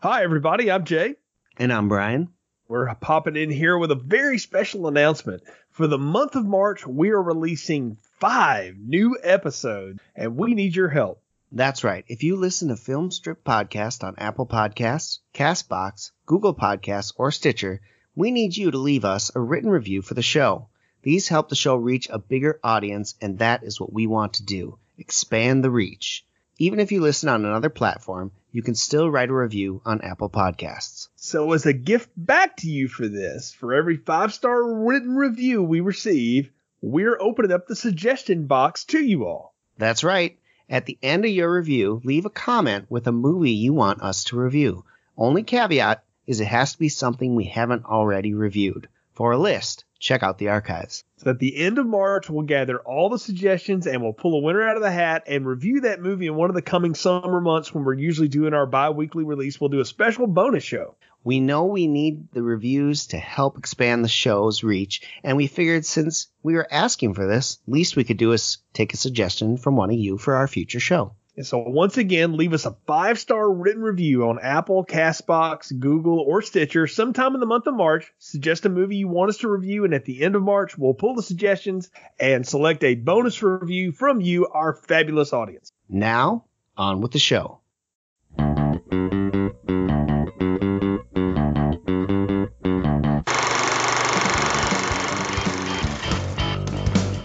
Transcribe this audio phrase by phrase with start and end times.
[0.00, 0.70] Hi, everybody.
[0.70, 1.16] I'm Jay.
[1.56, 2.28] And I'm Brian.
[2.68, 5.42] We're popping in here with a very special announcement.
[5.72, 10.88] For the month of March, we are releasing five new episodes, and we need your
[10.88, 11.20] help.
[11.50, 12.04] That's right.
[12.06, 17.80] If you listen to Film Strip Podcast on Apple Podcasts, Castbox, Google Podcasts, or Stitcher,
[18.14, 20.68] we need you to leave us a written review for the show.
[21.02, 24.44] These help the show reach a bigger audience, and that is what we want to
[24.44, 26.24] do expand the reach.
[26.60, 30.28] Even if you listen on another platform, you can still write a review on Apple
[30.28, 31.06] Podcasts.
[31.14, 35.62] So, as a gift back to you for this, for every five star written review
[35.62, 36.50] we receive,
[36.82, 39.54] we're opening up the suggestion box to you all.
[39.76, 40.36] That's right.
[40.68, 44.24] At the end of your review, leave a comment with a movie you want us
[44.24, 44.84] to review.
[45.16, 48.88] Only caveat is it has to be something we haven't already reviewed.
[49.18, 51.02] For a list, check out the archives.
[51.16, 54.42] So at the end of March, we'll gather all the suggestions and we'll pull a
[54.42, 57.40] winner out of the hat and review that movie in one of the coming summer
[57.40, 59.60] months when we're usually doing our bi weekly release.
[59.60, 60.94] We'll do a special bonus show.
[61.24, 65.84] We know we need the reviews to help expand the show's reach, and we figured
[65.84, 69.74] since we were asking for this, least we could do is take a suggestion from
[69.74, 71.16] one of you for our future show.
[71.38, 76.18] And so once again, leave us a five star written review on Apple, Castbox, Google,
[76.18, 78.12] or Stitcher sometime in the month of March.
[78.18, 80.94] Suggest a movie you want us to review, and at the end of March, we'll
[80.94, 85.70] pull the suggestions and select a bonus review from you, our fabulous audience.
[85.88, 87.60] Now, on with the show.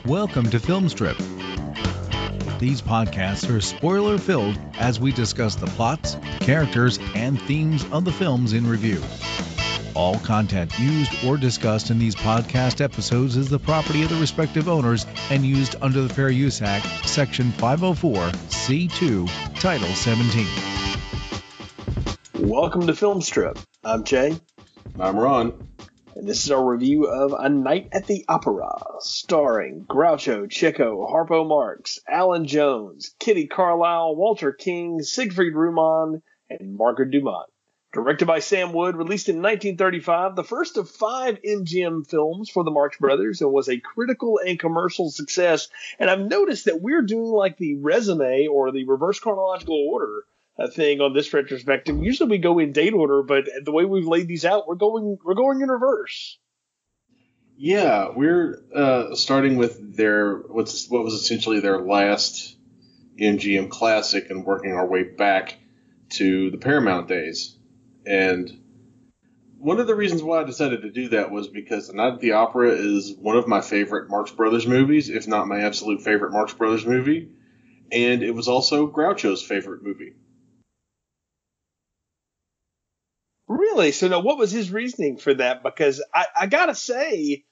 [0.05, 1.17] Welcome to Film Strip
[2.63, 8.11] these podcasts are spoiler filled as we discuss the plots, characters, and themes of the
[8.13, 9.03] films in review.
[9.95, 14.69] All content used or discussed in these podcast episodes is the property of the respective
[14.69, 20.47] owners and used under the Fair Use Act, Section 504, C2, Title 17.
[22.47, 23.59] Welcome to Film Strip.
[23.83, 24.39] I'm Jay.
[24.97, 25.67] I'm Ron
[26.15, 31.47] and this is our review of A Night at the Opera, starring Groucho, Chico, Harpo
[31.47, 37.49] Marx, Allan Jones, Kitty Carlisle, Walter King, Siegfried Rumann, and Margaret Dumont.
[37.93, 42.71] Directed by Sam Wood, released in 1935, the first of five MGM films for the
[42.71, 45.69] Marx Brothers, and was a critical and commercial success.
[45.99, 50.25] And I've noticed that we're doing like the resume or the reverse chronological order
[50.73, 51.97] thing on this retrospective.
[52.01, 55.17] Usually we go in date order, but the way we've laid these out, we're going
[55.23, 56.37] we're going in reverse.
[57.57, 62.57] Yeah, we're uh, starting with their what's what was essentially their last
[63.19, 65.59] MGM classic and working our way back
[66.11, 67.57] to the Paramount days.
[68.05, 68.51] And
[69.57, 72.19] one of the reasons why I decided to do that was because The Night at
[72.19, 76.33] the Opera is one of my favorite Marx Brothers movies, if not my absolute favorite
[76.33, 77.29] Marx Brothers movie.
[77.91, 80.13] And it was also Groucho's favorite movie.
[83.53, 83.91] Really?
[83.91, 85.61] So now, what was his reasoning for that?
[85.61, 87.45] Because I, I gotta say,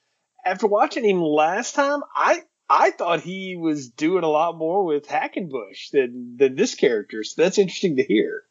[0.44, 5.08] after watching him last time, I I thought he was doing a lot more with
[5.08, 7.24] Hackenbush than than this character.
[7.24, 8.44] So that's interesting to hear.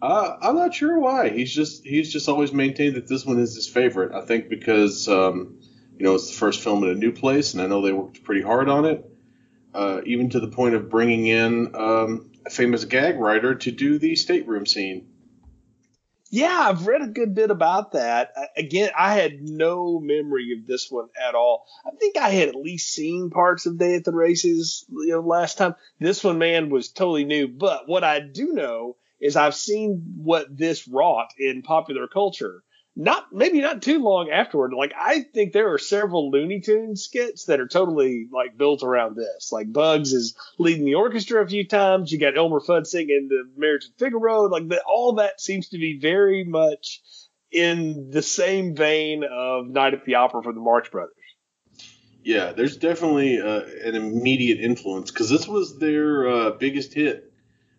[0.00, 1.28] Uh, I'm not sure why.
[1.28, 4.14] He's just he's just always maintained that this one is his favorite.
[4.14, 5.60] I think because um,
[5.98, 8.24] you know it's the first film in a new place, and I know they worked
[8.24, 9.04] pretty hard on it,
[9.74, 13.98] uh, even to the point of bringing in um, a famous gag writer to do
[13.98, 15.08] the stateroom scene.
[16.32, 18.32] Yeah, I've read a good bit about that.
[18.56, 21.66] Again, I had no memory of this one at all.
[21.84, 25.20] I think I had at least seen parts of Day at the Races you know,
[25.20, 25.74] last time.
[25.98, 27.48] This one, man, was totally new.
[27.48, 32.62] But what I do know is I've seen what this wrought in popular culture
[33.00, 34.74] not maybe not too long afterward.
[34.74, 39.16] Like I think there are several Looney Tunes skits that are totally like built around
[39.16, 39.50] this.
[39.50, 42.12] Like Bugs is leading the orchestra a few times.
[42.12, 44.42] You got Elmer Fudd singing the Marriage of Figaro.
[44.44, 47.00] Like the, all that seems to be very much
[47.50, 51.14] in the same vein of Night at the Opera for the Marx Brothers.
[52.22, 57.32] Yeah, there's definitely uh, an immediate influence because this was their uh, biggest hit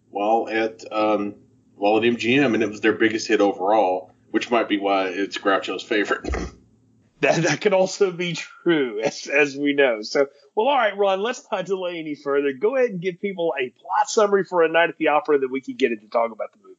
[0.09, 1.35] while at um,
[1.75, 5.37] while at MGM, and it was their biggest hit overall which might be why it's
[5.37, 6.21] Groucho's favorite.
[7.21, 10.01] that that could also be true, as as we know.
[10.01, 12.53] So, well, all right, Ron, let's not delay any further.
[12.53, 15.51] Go ahead and give people a plot summary for a night at the opera that
[15.51, 16.77] we can get into talk about the movie.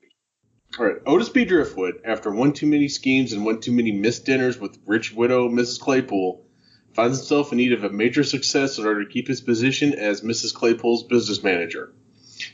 [0.79, 1.45] All right, Otis B.
[1.45, 5.49] Driftwood, after one too many schemes and one too many missed dinners with rich widow
[5.49, 5.79] Mrs.
[5.79, 6.47] Claypool,
[6.95, 10.23] finds himself in need of a major success in order to keep his position as
[10.23, 10.55] Mrs.
[10.55, 11.93] Claypool's business manager.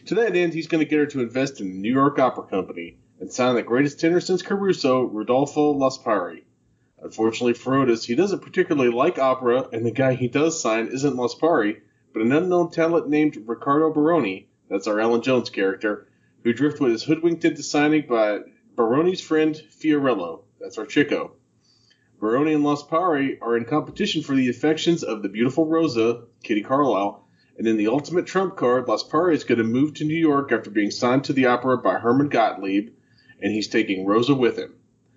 [0.06, 2.44] To that end, he's going to get her to invest in the New York Opera
[2.44, 6.44] Company, and signed the greatest tenor since Caruso, Rodolfo Lassparri.
[7.00, 11.17] Unfortunately for Otis, he doesn't particularly like opera, and the guy he does sign isn't
[11.17, 11.81] Lassparri,
[12.12, 16.09] but an unknown talent named Ricardo Baroni, that's our Allan Jones character,
[16.43, 18.41] who Driftwood is hoodwinked into signing by
[18.76, 20.43] Baroni's friend Fiorello.
[20.61, 21.32] That's our Chico.
[22.20, 27.25] Baroni and Lassparri are in competition for the affections of the beautiful Rosa, Kitty Carlisle,
[27.56, 30.70] and in the ultimate trump card, Lassparri is going to move to New York after
[30.70, 32.91] being signed to the opera by Herman Gottlieb,
[33.40, 34.75] and he's taking Rosa with him.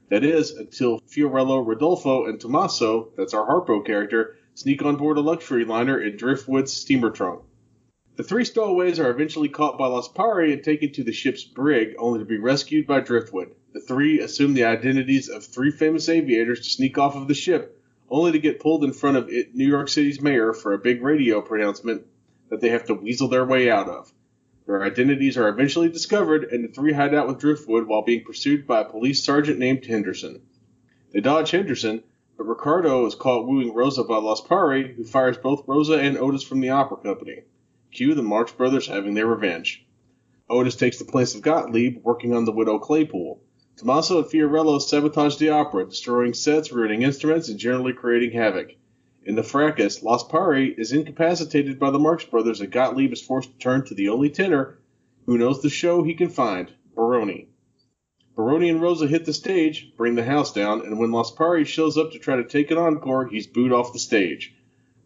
[0.10, 5.22] That is, until Fiorello, Rodolfo, and Tommaso, that's our Harpo character, sneak on board a
[5.22, 7.44] luxury liner in Driftwood's steamer trunk.
[8.18, 12.20] The three stowaways are eventually caught by Lassparri and taken to the ship's brig, only
[12.20, 13.56] to be rescued by Driftwood.
[13.74, 17.82] The three assume the identities of three famous aviators to sneak off of the ship,
[18.10, 21.42] only to get pulled in front of New York City's mayor for a big radio
[21.42, 22.06] pronouncement
[22.50, 24.12] that they have to weasel their way out of.
[24.72, 28.66] Their identities are eventually discovered, and the three hide out with Driftwood while being pursued
[28.66, 30.44] by a police sergeant named Henderson.
[31.12, 32.04] They dodge Henderson,
[32.38, 36.62] but Ricardo is caught wooing Rosa by Lassparri, who fires both Rosa and Otis from
[36.62, 37.42] the opera company.
[37.92, 39.86] Cue the Marx Brothers having their revenge.
[40.50, 43.42] Otis takes the place of Gottlieb, working on the Widow Claypool.
[43.76, 48.70] Tommaso and Fiorello sabotage the opera, destroying sets, ruining instruments, and generally creating havoc.
[49.24, 53.58] In the fracas, Lassparri is incapacitated by the Marx Brothers, and Gottlieb is forced to
[53.60, 54.80] turn to the only tenor
[55.28, 57.48] who knows the show he can find, Baroni.
[58.36, 62.12] Baroni and Rosa hit the stage, bring the house down, and when Lassparri shows up
[62.14, 64.56] to try to take an encore, he's booed off the stage.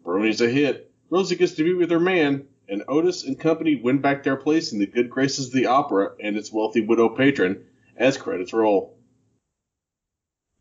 [0.02, 0.90] Baroni's a hit.
[1.10, 4.72] Rosa gets to be with her man, and Otis and company win back their place
[4.72, 7.66] in the good graces of the opera and its wealthy widow patron
[7.98, 8.95] as credits roll.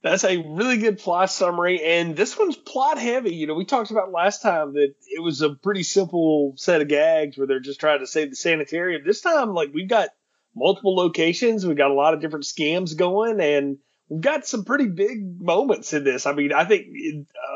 [0.05, 3.33] That's a really good plot summary, and this one's plot heavy.
[3.33, 6.87] You know, we talked about last time that it was a pretty simple set of
[6.87, 9.01] gags where they're just trying to save the sanitarium.
[9.03, 10.09] This time, like we've got
[10.55, 14.89] multiple locations, we've got a lot of different scams going, and we've got some pretty
[14.89, 16.27] big moments in this.
[16.27, 16.85] I mean, I think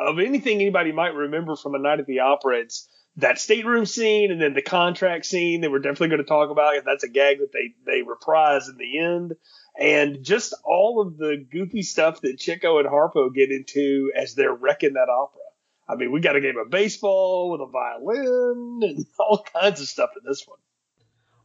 [0.08, 4.32] of anything anybody might remember from a night at the opera, it's that stateroom scene
[4.32, 6.74] and then the contract scene that we're definitely going to talk about.
[6.84, 9.34] That's a gag that they they reprise in the end,
[9.80, 14.54] and just all of the goofy stuff that Chico and Harpo get into as they're
[14.54, 15.42] wrecking that opera.
[15.88, 19.88] I mean, we got a game of baseball with a violin and all kinds of
[19.88, 20.60] stuff in this one.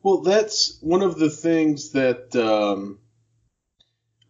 [0.03, 2.99] Well, that's one of the things that um,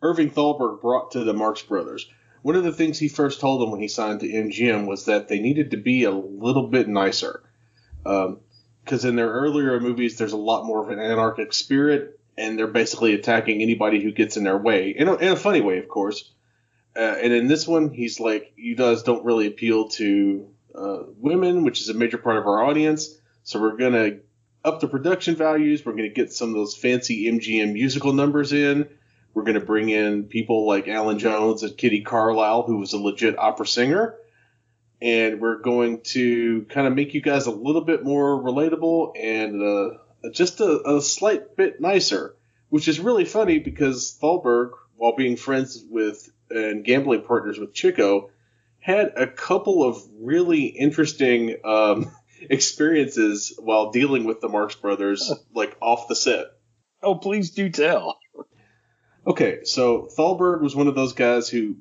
[0.02, 2.08] Irving Thalberg brought to the Marx Brothers
[2.44, 5.28] one of the things he first told them when he signed to MGM was that
[5.28, 7.42] they needed to be a little bit nicer.
[8.02, 12.58] Because um, in their earlier movies, there's a lot more of an anarchic spirit, and
[12.58, 15.78] they're basically attacking anybody who gets in their way, in a, in a funny way,
[15.78, 16.30] of course.
[16.96, 21.64] Uh, and in this one, he's like, you guys don't really appeal to uh, women,
[21.64, 23.16] which is a major part of our audience.
[23.42, 24.20] So we're to
[24.64, 25.84] up the production values.
[25.84, 28.88] We're to get some of those fancy MGM musical numbers in.
[29.34, 33.38] We're to bring in people like Allan Jones and Kitty Carlisle, who was a legit
[33.38, 34.14] opera singer.
[35.02, 39.60] And we're going to kind of make you guys a little bit more relatable and
[39.60, 39.98] uh,
[40.30, 42.34] just a, a slight bit nicer,
[42.68, 48.30] which is really funny because Thalberg, while being friends with and gambling partners with Chico,
[48.80, 52.10] had a couple of really interesting um,
[52.50, 56.46] experiences while dealing with the Marx Brothers, like off the set.
[57.02, 58.18] Oh, please do tell.
[59.26, 61.76] Okay, so Thalberg was one of those guys who,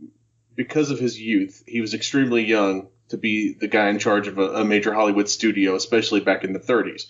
[0.55, 4.37] because of his youth, he was extremely young to be the guy in charge of
[4.37, 7.03] a, a major Hollywood studio, especially back in the 30s.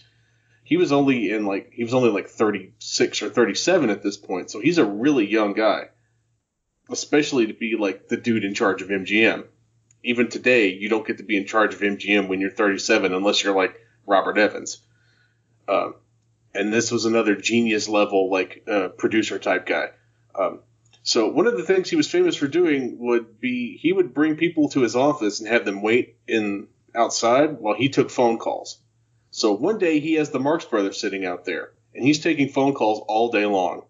[0.64, 4.50] He was only in like he was only like 36 or 37 at this point,
[4.50, 5.90] so he's a really young guy,
[6.90, 9.46] especially to be like the dude in charge of MGM.
[10.04, 13.44] Even today, you don't get to be in charge of MGM when you're 37 unless
[13.44, 14.82] you're like Robert Evans.
[15.68, 15.96] Um,
[16.54, 19.90] and this was another genius level like uh, producer type guy.
[20.36, 20.60] Um,
[21.04, 24.38] so one of the things he was famous for doing would be he would bring
[24.38, 28.80] people to his office and have them wait in outside while he took phone calls.
[29.36, 32.76] So one day he has the Marx Brothers sitting out there, and he's taking phone
[32.76, 33.82] calls all day long.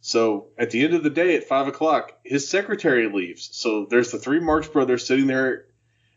[0.00, 3.50] So at the end of the day, at five o'clock, his secretary leaves.
[3.52, 5.66] So there's the three Marx Brothers sitting there,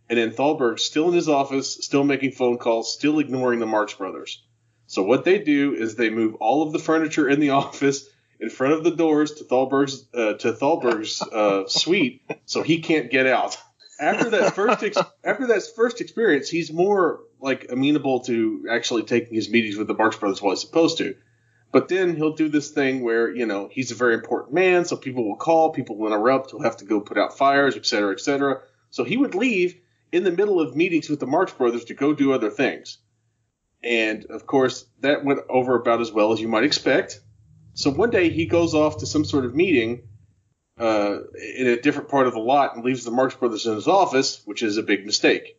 [0.09, 3.93] and then Thalberg still in his office, still making phone calls, still ignoring the Marx
[3.93, 4.41] Brothers.
[4.87, 8.07] So what they do is they move all of the furniture in the office
[8.39, 13.11] in front of the doors to Thalberg's uh, to Thalberg's uh, suite, so he can't
[13.11, 13.57] get out.
[13.99, 19.35] After that first ex- after that first experience, he's more like amenable to actually taking
[19.35, 21.15] his meetings with the Marx Brothers while he's supposed to.
[21.71, 24.95] But then he'll do this thing where you know he's a very important man, so
[24.95, 28.11] people will call, people will interrupt, he'll have to go put out fires, et cetera,
[28.11, 28.61] et cetera.
[28.89, 29.79] So he would leave
[30.11, 32.97] in the middle of meetings with the Marx Brothers to go do other things.
[33.83, 37.19] And of course, that went over about as well as you might expect.
[37.73, 40.07] So one day he goes off to some sort of meeting
[40.79, 41.19] uh,
[41.57, 44.41] in a different part of the lot and leaves the Marx Brothers in his office,
[44.45, 45.57] which is a big mistake.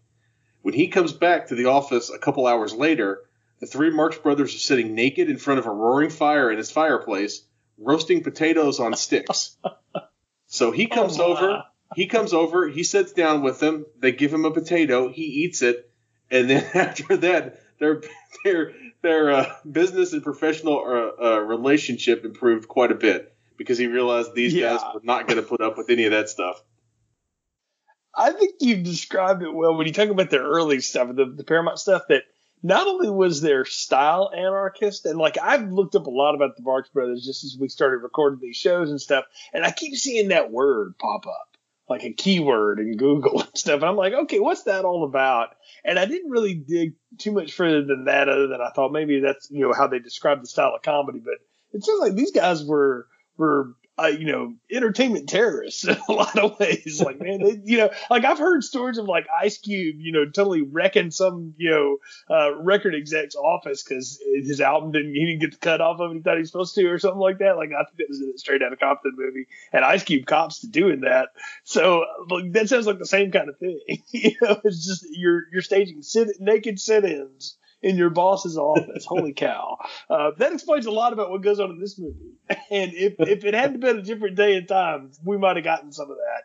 [0.63, 3.23] When he comes back to the office a couple hours later,
[3.61, 6.71] the three Marx Brothers are sitting naked in front of a roaring fire in his
[6.71, 7.43] fireplace,
[7.79, 9.57] roasting potatoes on sticks.
[10.47, 11.65] so he comes Oh, over.
[11.95, 12.69] He comes over.
[12.69, 13.85] He sits down with them.
[13.99, 15.09] They give him a potato.
[15.09, 15.91] He eats it,
[16.31, 18.03] and then after that, their
[18.45, 18.73] their
[19.03, 24.35] their uh, business and professional uh, uh, relationship improved quite a bit because he realized
[24.35, 24.71] these Yeah.
[24.71, 26.65] guys were not going to put up with any of that stuff.
[28.15, 31.45] I think you've described it well when you talk about their early stuff, the, the
[31.45, 32.05] Paramount stuff.
[32.09, 32.23] That
[32.63, 36.63] not only was their style anarchist, and like I've looked up a lot about the
[36.63, 40.29] Marx Brothers just as we started recording these shows and stuff, and I keep seeing
[40.29, 43.77] that word pop up, like a keyword in Google and stuff.
[43.83, 45.51] And I'm like, okay, what's that all about?
[45.85, 49.21] And I didn't really dig too much further than that, other than I thought maybe
[49.21, 51.21] that's you know how they describe the style of comedy.
[51.23, 51.35] But
[51.75, 53.07] it seems like these guys were
[53.41, 57.03] were uh, you know, entertainment terrorists in a lot of ways.
[57.05, 60.25] Like, man, they, you know, like I've heard stories of like Ice Cube, you know,
[60.25, 61.97] totally wrecking some, you know,
[62.35, 66.13] uh, record exec's office because his album didn't, he didn't get the cut off of
[66.13, 67.57] it he thought he was supposed to or something like that.
[67.57, 69.47] Like, I think that was in a straight out of Compton movie.
[69.73, 71.29] And Ice Cube cops to doing that.
[71.65, 73.81] So, like, that sounds like the same kind of thing.
[74.13, 79.05] you know, it's just you're, you're staging sit, naked sit ins in your boss's office.
[79.07, 79.79] Holy cow.
[80.09, 82.35] Uh, that explains a lot about what goes on in this movie.
[82.71, 85.93] And if, if it hadn't been a different day and time, we might have gotten
[85.93, 86.43] some of that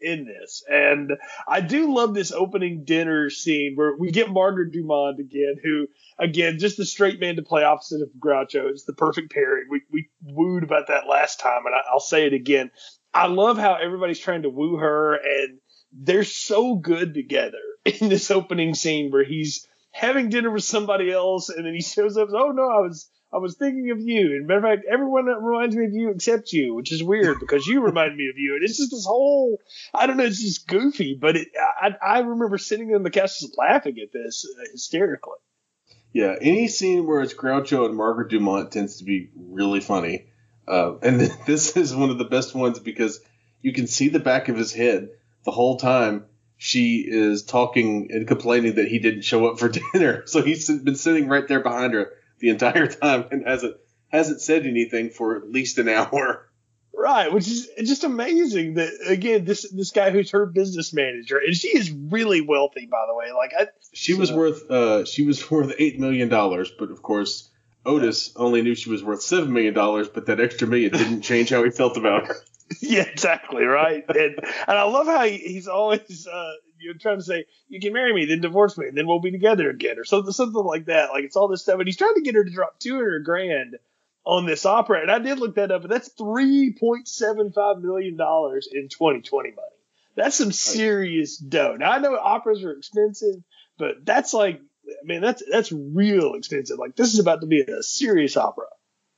[0.00, 0.62] in this.
[0.68, 1.12] And
[1.48, 5.86] I do love this opening dinner scene where we get Margaret Dumont again, who,
[6.18, 8.70] again, just the straight man to play opposite of Groucho.
[8.70, 9.64] It's the perfect pairing.
[9.70, 12.70] We, we wooed about that last time, and I, I'll say it again.
[13.14, 15.58] I love how everybody's trying to woo her, and
[15.92, 21.48] they're so good together in this opening scene where he's having dinner with somebody else,
[21.48, 22.28] and then he shows up.
[22.32, 24.36] Oh no, I was I was thinking of you.
[24.36, 27.66] And matter of fact, everyone reminds me of you except you, which is weird because
[27.66, 28.54] you remind me of you.
[28.54, 29.58] And it's just this whole
[29.94, 33.40] I don't know, it's just goofy, but it, I I remember sitting on the couch
[33.40, 35.38] just laughing at this uh, hysterically.
[36.12, 40.28] Yeah, any scene where it's Groucho and Margaret Dumont tends to be really funny.
[40.66, 43.20] Uh, and this is one of the best ones because
[43.60, 45.08] you can see the back of his head
[45.44, 46.26] the whole time
[46.56, 50.26] she is talking and complaining that he didn't show up for dinner.
[50.26, 53.76] So he's been sitting right there behind her the entire time and hasn't
[54.08, 56.48] hasn't said anything for at least an hour.
[56.98, 61.54] Right, which is just amazing that again this this guy who's her business manager and
[61.54, 63.32] she is really wealthy by the way.
[63.32, 67.50] Like I She was worth uh she was worth eight million dollars, but of course
[67.84, 71.50] Otis only knew she was worth seven million dollars, but that extra million didn't change
[71.50, 72.36] how he felt about her.
[72.80, 74.04] Yeah, exactly right.
[74.08, 77.80] And and I love how he, he's always uh, you know trying to say you
[77.80, 80.64] can marry me, then divorce me, and then we'll be together again, or something something
[80.64, 81.10] like that.
[81.10, 83.24] Like it's all this stuff, and he's trying to get her to drop two hundred
[83.24, 83.76] grand
[84.24, 85.00] on this opera.
[85.00, 88.88] And I did look that up, and that's three point seven five million dollars in
[88.88, 89.68] twenty twenty money.
[90.16, 91.76] That's some serious dough.
[91.78, 93.36] Now I know operas are expensive,
[93.78, 96.78] but that's like I mean that's that's real expensive.
[96.78, 98.66] Like this is about to be a serious opera.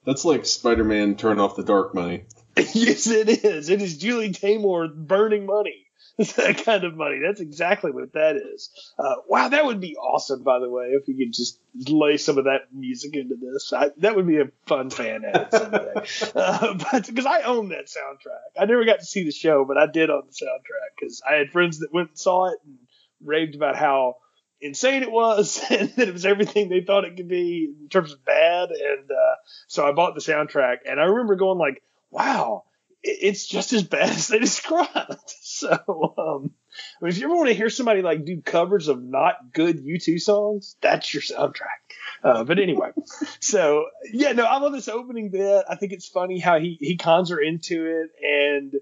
[0.04, 2.24] That's like Spider-Man turn off the dark money.
[2.74, 3.68] yes, it is.
[3.68, 5.84] It is Julie Taymor burning money.
[6.36, 7.20] that kind of money.
[7.24, 8.70] That's exactly what that is.
[8.98, 12.38] Uh, wow, that would be awesome, by the way, if we could just lay some
[12.38, 13.72] of that music into this.
[13.72, 16.32] I, that would be a fun fan edit someday.
[16.34, 19.78] uh, but because I own that soundtrack, I never got to see the show, but
[19.78, 22.78] I did own the soundtrack because I had friends that went and saw it and
[23.24, 24.16] raved about how
[24.60, 28.12] insane it was and that it was everything they thought it could be in terms
[28.12, 28.70] of bad.
[28.70, 29.34] And uh,
[29.68, 32.64] so I bought the soundtrack, and I remember going like, "Wow."
[33.00, 35.14] It's just as bad as they described.
[35.58, 36.52] So, um,
[37.00, 39.84] I mean, if you ever want to hear somebody like do covers of not good
[39.84, 41.80] U2 songs, that's your soundtrack.
[42.22, 42.90] Uh, but anyway,
[43.40, 45.64] so yeah, no, I love this opening bit.
[45.68, 48.74] I think it's funny how he he cons her into it, and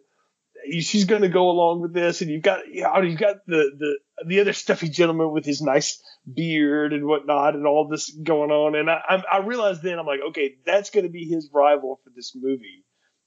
[0.82, 2.20] she's going to go along with this.
[2.20, 5.62] And you've got you know, you've got the the the other stuffy gentleman with his
[5.62, 6.02] nice
[6.32, 8.74] beard and whatnot, and all this going on.
[8.74, 12.00] And I I, I realized then I'm like, okay, that's going to be his rival
[12.04, 12.84] for this movie,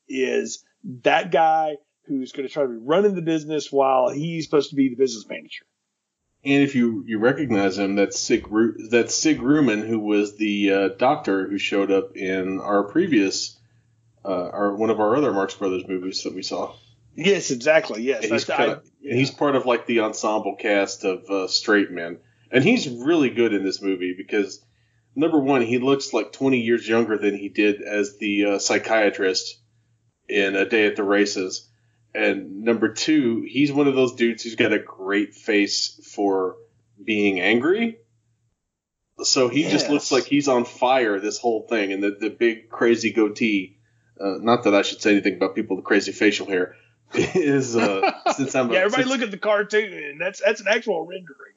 [0.09, 0.63] is
[1.03, 4.75] that guy who's going to try to be running the business while he's supposed to
[4.75, 5.65] be the business manager.
[6.43, 10.71] And if you, you recognize him, that's Sig Ru- that's Sig Ruman, who was the
[10.71, 13.59] uh, doctor who showed up in our previous,
[14.23, 16.73] uh, our one of our other Marx Brothers movies that we saw.
[17.15, 18.03] Yes, exactly.
[18.03, 21.29] Yes, And he's, That's- I- kinda, and he's part of like the ensemble cast of
[21.29, 22.19] uh, Straight Men,
[22.51, 24.63] and he's really good in this movie because
[25.15, 29.58] number one, he looks like 20 years younger than he did as the uh, psychiatrist
[30.29, 31.67] in A Day at the Races.
[32.13, 36.57] And number two, he's one of those dudes who's got a great face for
[37.03, 37.97] being angry.
[39.21, 42.69] So he just looks like he's on fire this whole thing, and the, the big
[42.69, 43.77] crazy goatee.
[44.19, 46.75] Uh, not that I should say anything about people with crazy facial hair.
[47.13, 50.17] Is uh, since I'm a- yeah, everybody since- look at the cartoon.
[50.19, 51.53] That's that's an actual rendering.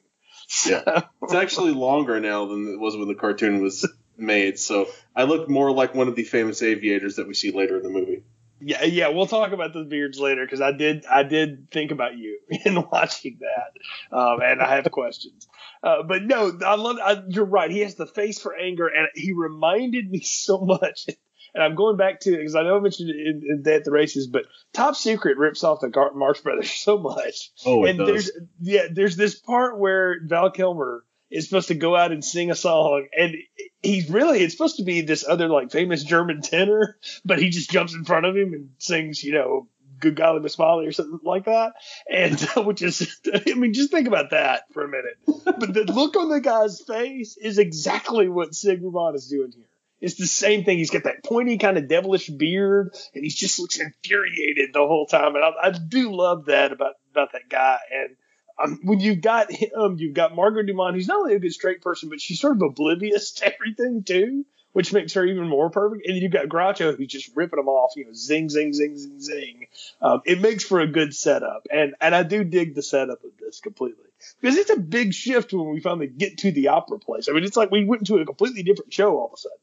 [0.67, 4.59] Yeah, it's actually longer now than it was when the cartoon was made.
[4.59, 7.83] So I look more like one of the famous aviators that we see later in
[7.83, 8.23] the movie.
[8.65, 12.17] Yeah, yeah, we'll talk about the beards later because I did, I did think about
[12.17, 15.47] you in watching that, um, and I have questions.
[15.81, 16.97] Uh, but no, I love.
[17.03, 17.69] I, you're right.
[17.69, 21.07] He has the face for anger, and he reminded me so much.
[21.55, 23.83] And I'm going back to because I know I mentioned it in, in Day at
[23.83, 27.51] the Races, but Top Secret rips off the Gar- Marx Brothers so much.
[27.65, 28.07] Oh, it and does.
[28.07, 31.03] there's yeah, there's this part where Val Kilmer
[31.33, 33.35] is supposed to go out and sing a song, and
[33.81, 37.71] he's really it's supposed to be this other like famous German tenor, but he just
[37.71, 39.67] jumps in front of him and sings, you know,
[39.99, 41.73] "Good Golly Miss Molly" or something like that,
[42.09, 45.17] and which is, I mean, just think about that for a minute.
[45.25, 49.65] But the look on the guy's face is exactly what Sig Ruman is doing here.
[50.01, 50.77] It's the same thing.
[50.77, 55.07] He's got that pointy kind of devilish beard, and he just looks infuriated the whole
[55.07, 55.35] time.
[55.35, 57.79] And I, I do love that about about that guy.
[57.91, 58.17] And
[58.61, 61.81] um, when you've got him, you've got Margaret Dumont, who's not only a good straight
[61.81, 66.05] person, but she's sort of oblivious to everything too, which makes her even more perfect.
[66.05, 68.97] And then you've got Groucho, who's just ripping them off, you know, zing, zing, zing,
[68.97, 69.67] zing, zing.
[70.01, 73.31] Um, it makes for a good setup, and and I do dig the setup of
[73.39, 74.05] this completely
[74.39, 77.27] because it's a big shift when we finally get to the opera place.
[77.29, 79.57] I mean, it's like we went into a completely different show all of a sudden.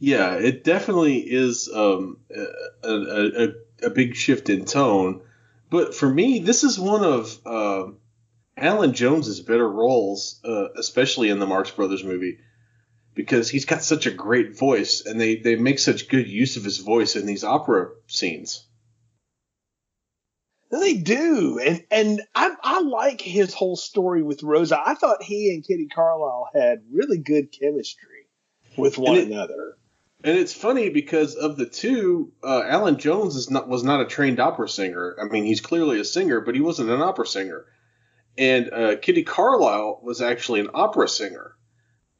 [0.00, 2.18] Yeah, it definitely is um,
[2.84, 3.48] a, a,
[3.82, 5.22] a big shift in tone.
[5.70, 7.92] But for me, this is one of uh,
[8.56, 12.38] Allan Jones's better roles, uh, especially in the Marx Brothers movie,
[13.14, 16.64] because he's got such a great voice, and they, they make such good use of
[16.64, 18.64] his voice in these opera scenes.
[20.70, 24.78] They do, and and I, I like his whole story with Rosa.
[24.84, 28.28] I thought he and Kitty Carlisle had really good chemistry
[28.76, 29.78] with one it- another.
[30.24, 34.06] And it's funny because of the two, uh, Allan Jones is not was not a
[34.06, 35.16] trained opera singer.
[35.20, 37.66] I mean, he's clearly a singer, but he wasn't an opera singer.
[38.36, 41.56] And uh, Kitty Carlisle was actually an opera singer,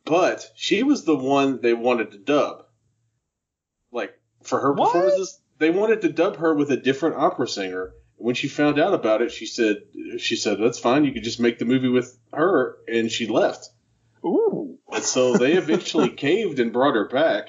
[0.05, 2.65] but she was the one they wanted to dub.
[3.93, 4.93] Like for her What?
[4.93, 7.93] performances, they wanted to dub her with a different opera singer.
[8.17, 9.77] When she found out about it, she said,
[10.19, 11.05] "She said that's fine.
[11.05, 13.69] You could just make the movie with her," and she left.
[14.25, 17.47] Ooh, And so they eventually caved and brought her back,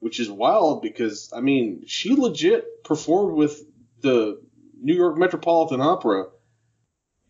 [0.00, 3.62] which is wild because I mean she legit performed with
[4.00, 4.40] the
[4.82, 6.26] New York Metropolitan Opera,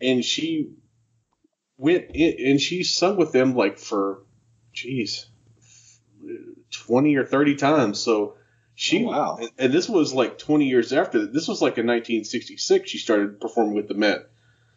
[0.00, 0.72] and she
[1.76, 4.22] went in and she sung with them like for,
[4.74, 5.26] jeez,
[6.70, 7.98] twenty or thirty times.
[7.98, 8.37] So
[8.74, 9.38] she Oh, wow.
[9.59, 11.26] and, this was like twenty years after.
[11.26, 12.88] This was like in 1966.
[12.88, 14.20] She started performing with the Met.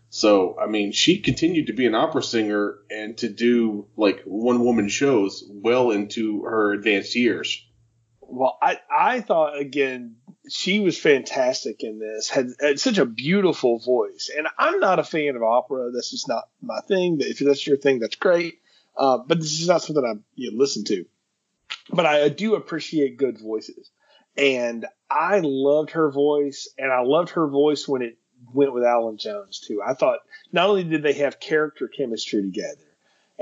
[0.09, 4.63] So, I mean, she continued to be an opera singer and to do like one
[4.63, 7.65] woman shows well into her advanced years.
[8.33, 10.15] Well, I I thought again
[10.49, 12.29] she was fantastic in this.
[12.29, 15.91] Had, had such a beautiful voice, and I'm not a fan of opera.
[15.91, 17.17] That's just not my thing.
[17.19, 18.59] If that's your thing, that's great.
[18.97, 21.05] Uh, but this is not something I you know, listen to.
[21.91, 23.91] But I do appreciate good voices,
[24.35, 28.17] and I loved her voice, and I loved her voice when it
[28.51, 29.81] went with Allan Jones too.
[29.85, 30.19] I thought
[30.51, 32.92] not only did they have character chemistry together,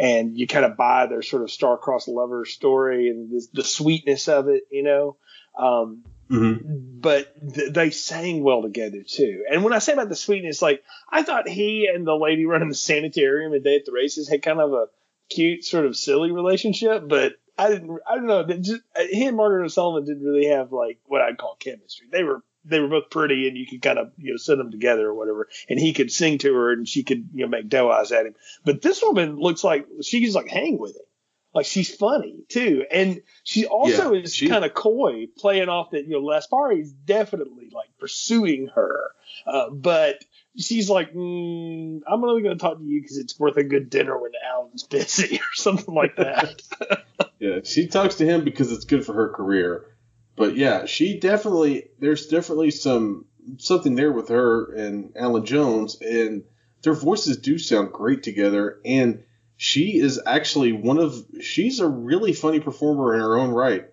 [0.02, 4.28] and you kind of buy their sort of star-crossed lover story and the, the sweetness
[4.28, 5.18] of it, you know.
[5.58, 7.02] Um, Mm-hmm.
[7.02, 9.44] but th- they sang well together too.
[9.52, 12.70] And when I say about the sweetness, like I thought he and the lady running
[12.70, 14.86] the sanitarium and day at the races had kind of a
[15.30, 19.36] cute, sort of silly relationship, but I didn't, I don't know, just, uh, he and
[19.36, 22.08] Margaret O'Sullivan didn't really have like what I'd call chemistry.
[22.10, 24.72] They were, they were both pretty and you could kind of, you know, sit them
[24.72, 25.48] together or whatever.
[25.70, 28.26] And he could sing to her and she could, you know, make doe eyes at
[28.26, 28.36] him.
[28.66, 31.06] But this woman looks like she's like hang with him.
[31.54, 36.06] Like she's funny too, and she also Yeah, is kind of coy, playing off that
[36.06, 39.12] you know Lassparri is definitely like pursuing her,
[39.46, 40.24] uh, but
[40.58, 43.90] she's like, mm, I'm only going to talk to you because it's worth a good
[43.90, 46.62] dinner when Allan's busy or something like that.
[47.40, 49.91] Yeah, she talks to him because it's good for her career.
[50.36, 53.26] But yeah, she definitely there's definitely some
[53.58, 56.44] something there with her and Allan Jones, and
[56.84, 58.80] their voices do sound great together.
[58.86, 59.24] And
[59.58, 63.86] she is actually one of she's a really funny performer in her own right.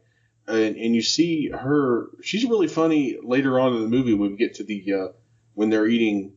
[0.46, 4.36] And, and you see her she's really funny later on in the movie when we
[4.36, 5.08] get to the uh,
[5.54, 6.34] when they're eating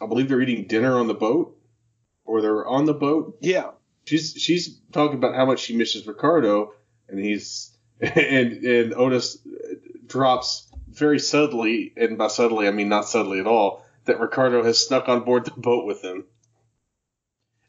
[0.00, 1.58] I believe they're eating dinner on the boat
[2.24, 3.72] or they're on the boat yeah,
[4.06, 6.72] she's she's talking about how much she misses Ricardo,
[7.08, 9.38] and he's and and Otis
[10.06, 14.86] drops very subtly, and by subtly I mean not subtly at all, that Ricardo has
[14.86, 16.24] snuck on board the boat with him,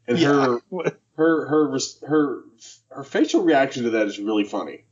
[0.08, 0.90] and her yeah.
[1.16, 2.42] her her res- her
[2.90, 4.84] her facial reaction to that is really funny.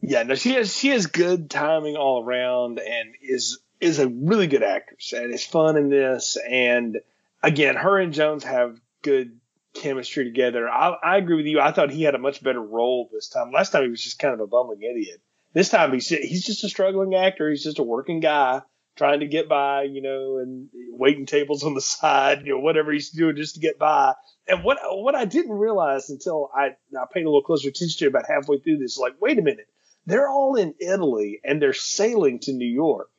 [0.00, 4.46] Yeah, no, she has she has good timing all around and is is a really
[4.46, 6.36] good actress and is fun in this.
[6.48, 6.98] And
[7.42, 9.38] again, her and Jones have good
[9.80, 10.68] chemistry together.
[10.68, 11.60] I, I agree with you.
[11.60, 13.52] I thought he had a much better role this time.
[13.52, 15.20] Last time he was just kind of a bumbling idiot.
[15.52, 17.50] This time he's he's just a struggling actor.
[17.50, 18.62] He's just a working guy
[18.96, 22.92] trying to get by, you know, and waiting tables on the side, you know, whatever
[22.92, 24.14] he's doing just to get by.
[24.46, 28.06] And what what I didn't realize until I I paid a little closer attention to
[28.08, 29.68] about halfway through this, like, wait a minute,
[30.04, 33.10] they're all in Italy and they're sailing to New York.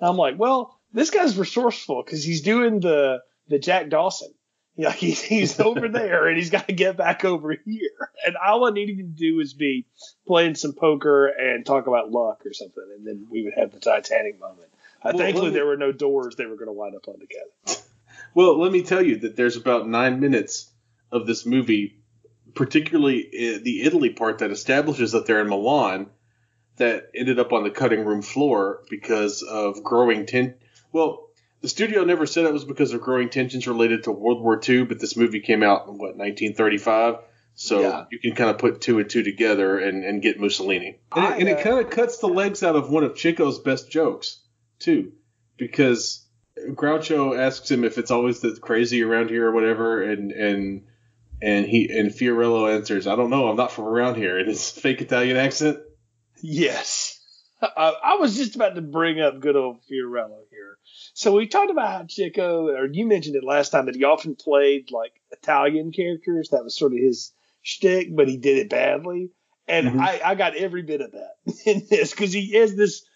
[0.00, 4.32] And I'm like, well, this guy's resourceful because he's doing the the Jack Dawson.
[4.76, 8.10] Yeah, he's he's over there and he's got to get back over here.
[8.26, 9.86] And all I needed to do is be
[10.26, 13.80] playing some poker and talk about luck or something, and then we would have the
[13.80, 14.68] Titanic moment.
[15.02, 17.18] Uh, Well, thankfully, me- there were no doors they were going to wind up on
[17.18, 17.50] together.
[18.36, 20.68] Well, let me tell you that there's about nine minutes
[21.12, 22.00] of this movie,
[22.56, 26.08] particularly uh, the Italy part that establishes that they're in Milan,
[26.78, 30.54] that ended up on the cutting room floor because of growing ten.
[30.90, 31.28] Well,
[31.64, 34.84] the studio never said it was because of growing tensions related to World War II,
[34.84, 37.20] but this movie came out in what 1935.
[37.54, 38.04] So Yeah.
[38.10, 40.98] you can kind of put two and two together and, and get Mussolini.
[41.16, 43.14] And, I, it, and it uh, kind of cuts the legs out of one of
[43.14, 44.40] Chico's best jokes,
[44.78, 45.12] too,
[45.56, 46.26] because
[46.58, 50.84] Groucho asks him if it's always the crazy around here or whatever, and and
[51.40, 54.70] and he and Fiorello answers, "I don't know, I'm not from around here," in his
[54.70, 55.78] fake Italian accent.
[56.42, 57.03] Yes.
[57.76, 60.78] Uh, I was just about to bring up good old Fiorello here.
[61.14, 64.36] So we talked about how Chico, or you mentioned it last time, that he often
[64.36, 66.50] played like Italian characters.
[66.50, 69.30] That was sort of his shtick, but he did it badly.
[69.66, 70.00] And Mhm.
[70.00, 73.06] I, I got every bit of that in this because he has this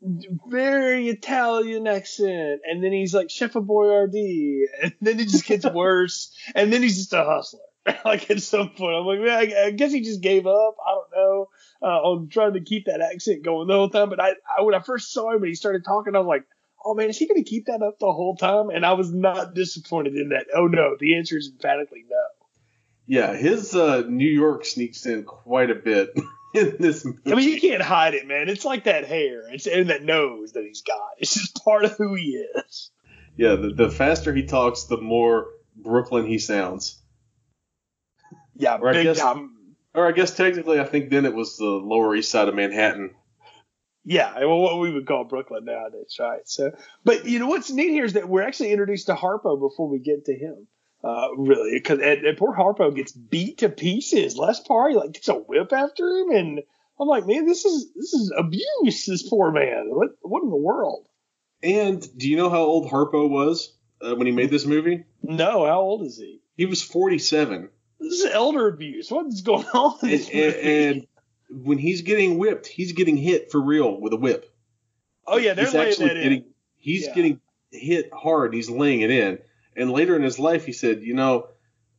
[0.00, 5.66] very Italian accent, and then he's like Chef of Boyardee, and then it just gets
[5.72, 7.60] worse, and then he's just a hustler.
[8.04, 10.76] like at some point, I'm like, man, I, I guess he just gave up.
[10.84, 11.48] I don't know
[11.82, 14.10] uh, on trying to keep that accent going the whole time.
[14.10, 16.44] But I, I when I first saw him and he started talking, I was like,
[16.84, 18.70] oh man, is he going to keep that up the whole time?
[18.70, 20.46] And I was not disappointed in that.
[20.54, 22.24] Oh no, the answer is emphatically no.
[23.06, 26.10] Yeah, his uh, New York sneaks in quite a bit
[26.54, 27.32] in this movie.
[27.32, 28.48] I mean, you can't hide it, man.
[28.48, 31.12] It's like that hair it's, and that nose that he's got.
[31.18, 32.90] It's just part of who he is.
[33.36, 37.00] yeah, the, the faster he talks, the more Brooklyn he sounds.
[38.58, 39.54] Yeah, Or I big guess- time.
[39.94, 43.14] Or I guess technically, I think then it was the Lower East Side of Manhattan.
[44.04, 46.40] Yeah, well, what we would call Brooklyn nowadays, right?
[46.46, 46.72] So,
[47.04, 49.98] but you know what's neat here is that we're actually introduced to Harpo before we
[49.98, 50.66] get to him.
[51.02, 54.36] Uh, really, because and, and poor Harpo gets beat to pieces.
[54.36, 56.60] Lassparri like takes a whip after him, and
[57.00, 59.06] I'm like, man, this is this is abuse.
[59.06, 59.86] This poor man.
[59.90, 61.06] What what in the world?
[61.62, 65.04] And do you know how old Harpo was uh, when he made this movie?
[65.22, 66.40] No, how old is he?
[66.56, 67.68] He was 47.
[68.00, 69.10] This is elder abuse.
[69.10, 71.06] What is going on And, and, and
[71.50, 74.50] when he's getting whipped, he's getting hit for real with a whip.
[75.26, 76.22] oh yeah, they're he's laying actually that in.
[76.22, 76.44] getting
[76.76, 77.14] he's Yeah.
[77.14, 77.40] getting
[77.72, 78.54] hit hard.
[78.54, 79.38] He's laying it in.
[79.76, 81.48] And later in his life, he said, you know,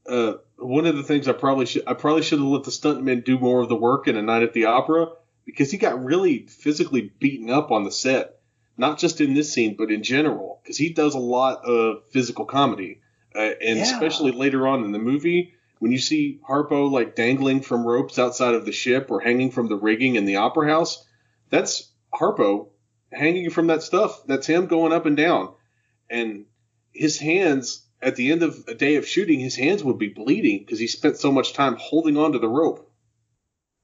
[0.08, 3.24] uh, one of the things I probably should I probably should have let the stuntmen
[3.24, 5.08] do more of the work in A Night at the Opera
[5.46, 8.40] because he got really physically beaten up on the set,
[8.78, 12.46] not just in this scene but in general because he does a lot of physical
[12.46, 13.02] comedy,
[13.36, 13.84] uh, and Yeah.
[13.84, 15.54] especially later on in the movie.
[15.80, 19.70] When you see Harpo like dangling from ropes outside of the ship or hanging from
[19.70, 21.06] the rigging in the opera house,
[21.50, 22.70] that's Harpo
[23.12, 24.26] hanging from that stuff.
[24.28, 25.54] That's him going up and down.
[26.10, 26.46] And
[26.94, 30.60] his hands, at the end of a day of shooting, his hands would be bleeding
[30.60, 32.92] because he spent so much time holding onto the rope.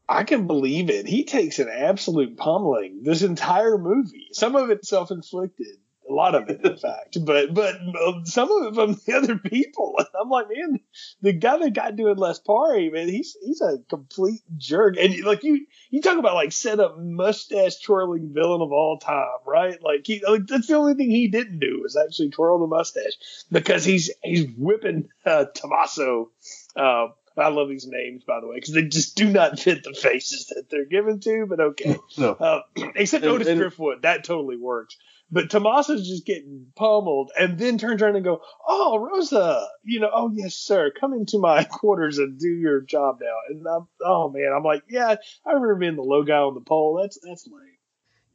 [0.07, 1.07] I can believe it.
[1.07, 4.27] He takes an absolute pummeling this entire movie.
[4.33, 5.77] Some of it self-inflicted,
[6.07, 9.37] a lot of it, in fact, but but uh, some of it from the other
[9.37, 9.95] people.
[9.97, 10.79] And I'm like, man,
[11.21, 14.95] the guy that got doing Lassparri, man, he's he's a complete jerk.
[14.99, 19.25] And like you, you talk about like set up mustache twirling villain of all time,
[19.45, 19.81] right?
[19.81, 23.13] Like he, like, that's the only thing he didn't do was actually twirl the mustache
[23.51, 26.31] because he's he's whipping uh, Tommaso.
[26.75, 29.93] Uh, I love these names, by the way, because they just do not fit the
[29.93, 31.45] faces that they're given to.
[31.49, 32.31] But okay, No.
[32.31, 32.61] uh,
[32.95, 34.95] except And- Otis and- Driftwood, that totally works.
[35.31, 40.09] But Tommaso's just getting pummeled, and then turns around and go, "Oh, Rosa, you know,
[40.13, 44.29] oh yes, sir, come into my quarters and do your job now." And I'm, oh
[44.29, 46.99] man, I'm like, yeah, I remember being the low guy on the pole.
[47.01, 47.77] That's that's lame.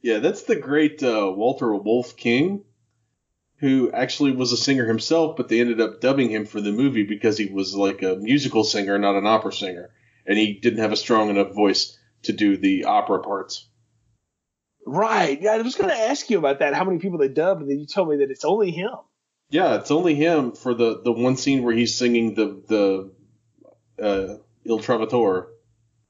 [0.01, 2.65] Yeah, that's the great uh, Walter Woolf King,
[3.57, 7.03] who actually was a singer himself, but they ended up dubbing him for the movie
[7.03, 9.91] because he was like a musical singer, not an opera singer,
[10.25, 13.67] and he didn't have a strong enough voice to do the opera parts.
[14.85, 15.41] Right.
[15.41, 16.73] Yeah, I was going to ask you about that.
[16.73, 18.93] How many people they dubbed, and then you told me that it's only him.
[19.49, 23.11] Yeah, it's only him for the, the one scene where he's singing the
[23.97, 25.47] the uh, Il Trovatore.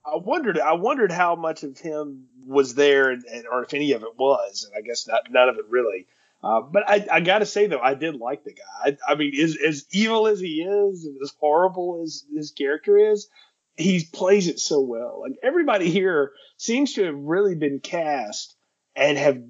[0.06, 0.60] I wondered.
[0.60, 4.18] I wondered how much of him was there, and, and or if any of it
[4.18, 4.68] was.
[4.68, 5.24] And I guess not.
[5.30, 6.08] None of it really.
[6.44, 8.98] Uh, but I, I got to say though, I did like the guy.
[9.08, 12.98] I, I mean, as, as evil as he is, and as horrible as his character
[12.98, 13.28] is,
[13.76, 15.22] he plays it so well.
[15.22, 18.56] Like everybody here seems to have really been cast
[18.96, 19.42] and have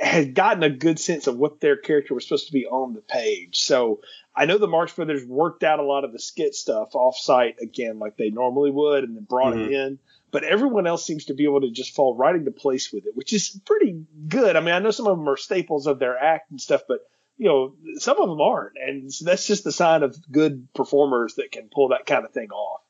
[0.00, 3.00] has gotten a good sense of what their character was supposed to be on the
[3.00, 3.60] page.
[3.60, 4.00] So
[4.34, 7.56] I know the Marx Brothers worked out a lot of the skit stuff off site
[7.60, 9.72] again, like they normally would, and then brought mm-hmm.
[9.72, 9.98] it in.
[10.32, 13.14] But everyone else seems to be able to just fall right into place with it,
[13.14, 14.56] which is pretty good.
[14.56, 17.00] I mean, I know some of them are staples of their act and stuff, but
[17.38, 21.34] you know, some of them aren't, and so that's just the sign of good performers
[21.34, 22.80] that can pull that kind of thing off.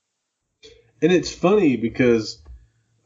[1.03, 2.43] And it's funny because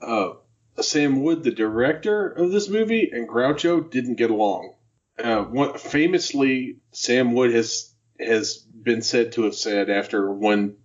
[0.01, 0.35] uh,
[0.83, 4.75] Sam Wood, the director of this movie, and Groucho didn't get along.
[5.19, 10.77] Uh, one, famously, Sam Wood has has been said to have said after one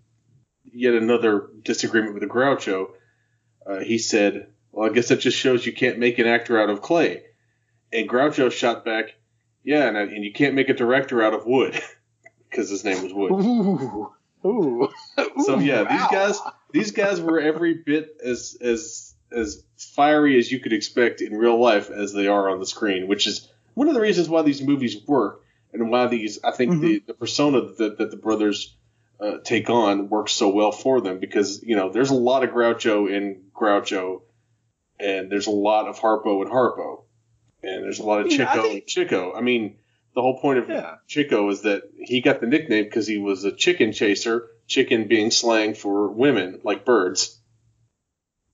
[0.63, 2.91] yet another disagreement with Groucho,
[3.65, 6.69] uh, he said, "Well, I guess that just shows you can't make an actor out
[6.69, 7.23] of clay."
[7.93, 9.15] And Groucho shot back,
[9.63, 11.81] "Yeah, and, and you can't make a director out of wood
[12.49, 14.11] because his name was Wood." Ooh.
[14.45, 14.89] Ooh.
[15.43, 16.39] So yeah, these guys
[16.71, 19.04] these guys were every bit as as
[19.35, 23.07] as fiery as you could expect in real life as they are on the screen,
[23.07, 25.41] which is one of the reasons why these movies work
[25.73, 26.81] and why these I think mm-hmm.
[26.81, 28.75] the, the persona that, that the brothers
[29.19, 32.51] uh, take on works so well for them because you know there's a lot of
[32.51, 34.21] Groucho in Groucho,
[34.99, 37.03] and there's a lot of Harpo in Harpo,
[37.61, 39.33] and there's a lot of Chico think, in Chico.
[39.33, 39.77] I mean,
[40.15, 40.95] the whole point of yeah.
[41.07, 45.31] Chico is that he got the nickname because he was a chicken chaser chicken being
[45.31, 47.39] slang for women like birds.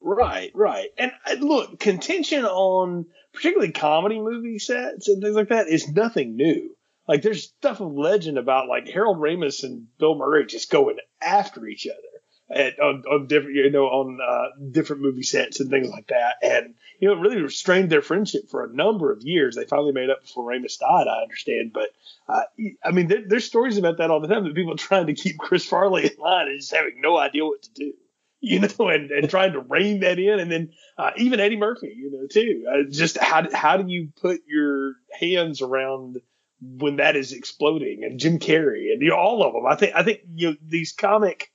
[0.01, 0.89] Right, right.
[0.97, 6.35] And uh, look, contention on particularly comedy movie sets and things like that is nothing
[6.35, 6.75] new.
[7.07, 11.65] Like there's stuff of legend about like Harold Ramis and Bill Murray just going after
[11.67, 15.89] each other at, on, on different, you know, on uh, different movie sets and things
[15.89, 16.35] like that.
[16.41, 19.55] And you know, it really restrained their friendship for a number of years.
[19.55, 21.73] They finally made up before Ramis died, I understand.
[21.73, 21.89] But
[22.27, 22.43] uh,
[22.83, 24.43] I mean, there, there's stories about that all the time.
[24.43, 27.61] That people trying to keep Chris Farley in line and just having no idea what
[27.63, 27.93] to do.
[28.43, 31.93] You know, and, and trying to rein that in, and then uh, even Eddie Murphy,
[31.95, 32.65] you know, too.
[32.67, 36.19] Uh, just how how do you put your hands around
[36.59, 38.03] when that is exploding?
[38.03, 39.67] And Jim Carrey, and you know, all of them.
[39.67, 41.51] I think I think you know, these comic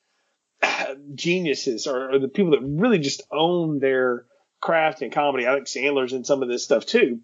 [1.17, 4.25] geniuses are, are the people that really just own their
[4.61, 5.47] craft and comedy.
[5.47, 7.21] I think Sandler's in some of this stuff too.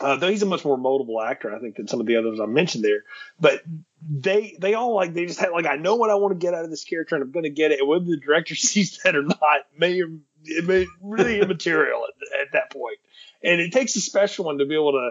[0.00, 2.40] Uh, though he's a much more moldable actor, I think, than some of the others
[2.40, 3.04] I mentioned there.
[3.38, 3.62] But
[4.02, 6.52] they they all like they just had like I know what I want to get
[6.52, 7.86] out of this character and I'm going to get it.
[7.86, 9.38] Whether the director sees that or not
[9.76, 10.02] may
[10.46, 12.98] it may really immaterial at, at that point.
[13.42, 15.10] And it takes a special one to be able to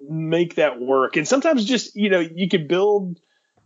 [0.00, 1.16] make that work.
[1.16, 3.20] And sometimes just you know you can build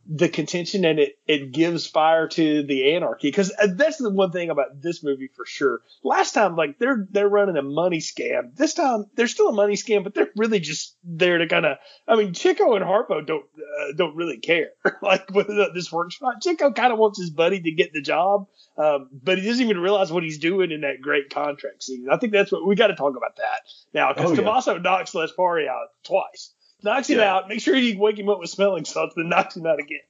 [0.07, 4.33] the contention and it it gives fire to the anarchy because uh, that's the one
[4.33, 5.83] thing about this movie for sure.
[6.03, 8.57] Last time, like they're they're running a money scam.
[8.57, 11.79] This time, they're still a money scam, but they're really just there to kind of.
[12.09, 14.71] I mean, Chico and Harpo don't uh, don't really care
[15.03, 16.43] like whether this works or not.
[16.43, 18.47] Chico kind of wants his buddy to get the job,
[18.79, 22.07] um, but he doesn't even realize what he's doing in that great contract scene.
[22.11, 23.61] I think that's what we got to talk about that
[23.95, 24.41] now because oh, yeah.
[24.41, 27.35] Tommaso knocks Lassparri out twice knocks him yeah.
[27.35, 30.01] out, make sure you wake him up with smelling salts, then knocks him out again.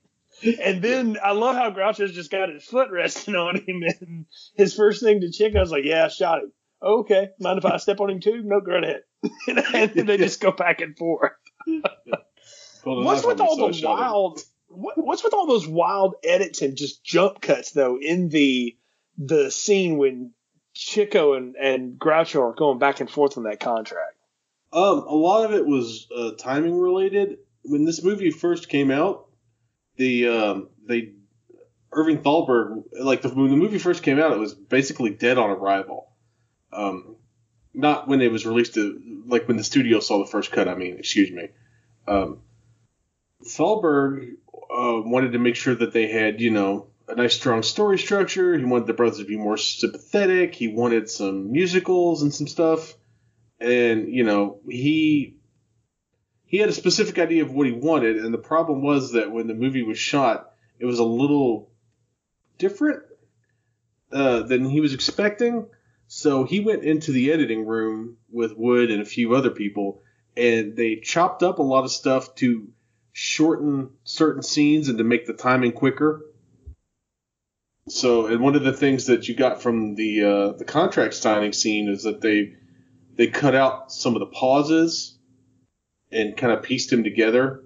[0.62, 4.74] And then I love how Groucho's just got his foot resting on him, and his
[4.74, 6.52] first thing to check, I was like, "Yeah, I shot him.
[6.80, 8.42] Oh, okay, mind if I step on him too?
[8.42, 9.02] No, go ahead."
[9.48, 11.32] and then they just go back and forth.
[12.84, 14.40] what's with all the wild?
[14.68, 18.76] What, what's with all those wild edits and just jump cuts though in the
[19.18, 20.32] the scene when
[20.74, 24.16] Chico and, and Groucho are going back and forth on that contract?
[24.72, 27.38] Um, a lot of it was uh, timing related.
[27.62, 29.26] When this movie first came out,
[29.96, 31.12] the um, they
[31.92, 35.50] Irving Thalberg, like the, when the movie first came out, it was basically dead on
[35.50, 36.08] arrival.
[36.72, 37.16] Um,
[37.74, 40.68] not when it was released to, like when the studio saw the first cut.
[40.68, 41.48] I mean, excuse me.
[42.06, 42.40] Um,
[43.44, 47.98] Thalberg uh, wanted to make sure that they had, you know, a nice strong story
[47.98, 48.56] structure.
[48.56, 50.54] He wanted the brothers to be more sympathetic.
[50.54, 52.94] He wanted some musicals and some stuff
[53.60, 55.36] and you know he
[56.46, 59.46] he had a specific idea of what he wanted, and the problem was that when
[59.46, 61.70] the movie was shot, it was a little
[62.58, 63.02] different
[64.12, 65.68] uh, than he was expecting.
[66.08, 70.02] So he went into the editing room with Wood and a few other people,
[70.36, 72.68] and they chopped up a lot of stuff to
[73.12, 76.26] shorten certain scenes and to make the timing quicker.
[77.88, 81.52] So, and one of the things that you got from the uh, the contract signing
[81.52, 82.54] scene is that they
[83.20, 85.18] they cut out some of the pauses
[86.10, 87.62] and kind of pieced them together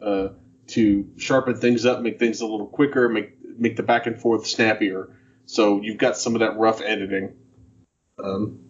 [0.00, 0.28] uh,
[0.68, 4.46] to sharpen things up, make things a little quicker, make make the back and forth
[4.46, 5.14] snappier.
[5.44, 7.34] So you've got some of that rough editing.
[8.18, 8.60] Um,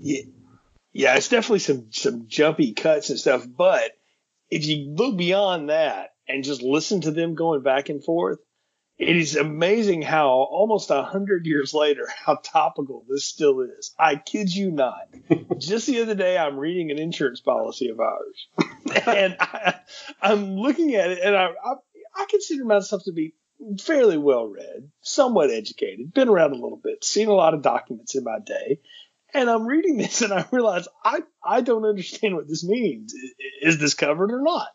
[0.00, 0.22] yeah,
[0.94, 3.92] yeah, it's definitely some some jumpy cuts and stuff, but
[4.48, 8.38] if you look beyond that and just listen to them going back and forth,
[8.98, 13.92] it is amazing how almost a hundred years later, how topical this still is.
[13.98, 15.08] I kid you not.
[15.58, 18.48] Just the other day, I'm reading an insurance policy of ours,
[19.06, 19.80] and I,
[20.22, 21.74] am looking at it, and I, I,
[22.16, 23.34] I consider myself to be
[23.80, 28.14] fairly well read, somewhat educated, been around a little bit, seen a lot of documents
[28.14, 28.80] in my day.
[29.32, 33.14] And I'm reading this and I realize I, I don't understand what this means.
[33.60, 34.68] Is this covered or not?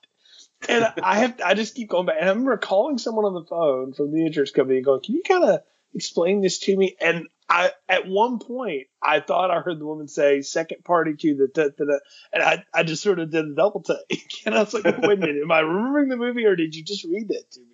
[0.67, 2.17] And I have I just keep going back.
[2.19, 5.15] And I remember calling someone on the phone from the insurance company and going, "Can
[5.15, 5.61] you kind of
[5.93, 10.07] explain this to me?" And I at one point I thought I heard the woman
[10.07, 11.97] say second party to the da, da, da,
[12.31, 14.33] and I I just sort of did a double take.
[14.45, 16.83] And I was like, wait a minute, am I remembering the movie or did you
[16.83, 17.65] just read that to me?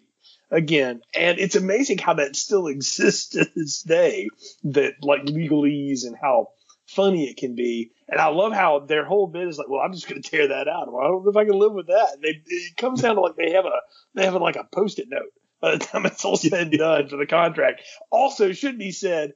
[0.51, 4.29] Again, and it's amazing how that still exists to this day.
[4.63, 6.49] That like legalese and how
[6.95, 7.91] funny it can be.
[8.07, 10.47] And I love how their whole bit is like, well, I'm just going to tear
[10.49, 10.91] that out.
[10.91, 12.13] Well, I don't know if I can live with that.
[12.13, 13.81] And they, it comes down to like they have a
[14.13, 15.31] they have a, like a post-it note
[15.61, 17.81] by the time it's all said and done for the contract.
[18.11, 19.33] Also, should be said,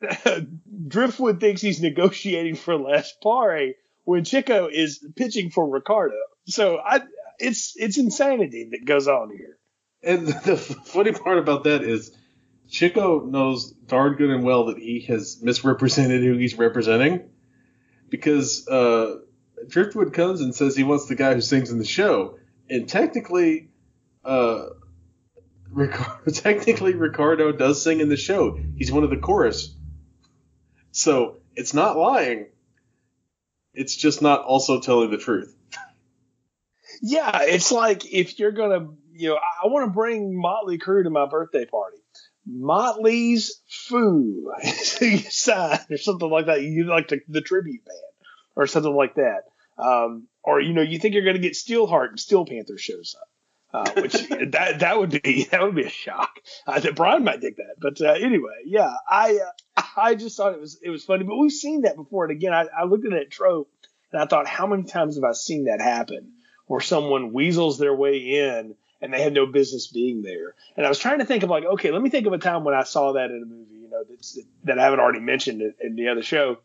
[0.88, 6.16] Driftwood thinks he's negotiating for Les Pare when Chico is pitching for Ricardo.
[6.46, 7.02] So I,
[7.38, 9.58] it's it's insanity that goes on here.
[10.02, 12.16] And the funny part about that is
[12.72, 17.28] Chico knows darn good and well that he has misrepresented who he's representing
[18.08, 19.18] because uh,
[19.68, 22.38] Driftwood comes and says he wants the guy who sings in the show,
[22.70, 23.68] and technically,
[24.24, 24.70] uh,
[25.70, 28.58] Ricardo, technically Ricardo does sing in the show.
[28.76, 29.76] He's one of the chorus,
[30.92, 32.46] so it's not lying.
[33.74, 35.54] It's just not also telling the truth.
[37.02, 41.10] Yeah, it's like if you're gonna, you know, I want to bring Motley Crue to
[41.10, 42.01] my birthday party
[42.46, 44.52] Motley's Foo
[45.30, 46.62] sign or something like that.
[46.62, 47.98] You like the, the tribute band
[48.56, 49.42] or something like that.
[49.78, 53.16] Um, or you know, you think you're going to get Steelheart and Steel Panther shows
[53.20, 53.28] up.
[53.74, 56.40] Uh, which that that would be that would be a shock.
[56.66, 60.52] I think Brian might dig that, but uh, anyway, yeah, I uh, I just thought
[60.52, 61.24] it was it was funny.
[61.24, 63.70] But we've seen that before, and again, I, I looked at that trope
[64.12, 66.32] and I thought, how many times have I seen that happen,
[66.66, 70.54] where someone weasels their way in and they had no business being there.
[70.76, 72.64] And I was trying to think of like, okay, let me think of a time
[72.64, 75.74] when I saw that in a movie, you know, that's, that I haven't already mentioned
[75.80, 76.58] in, the other show.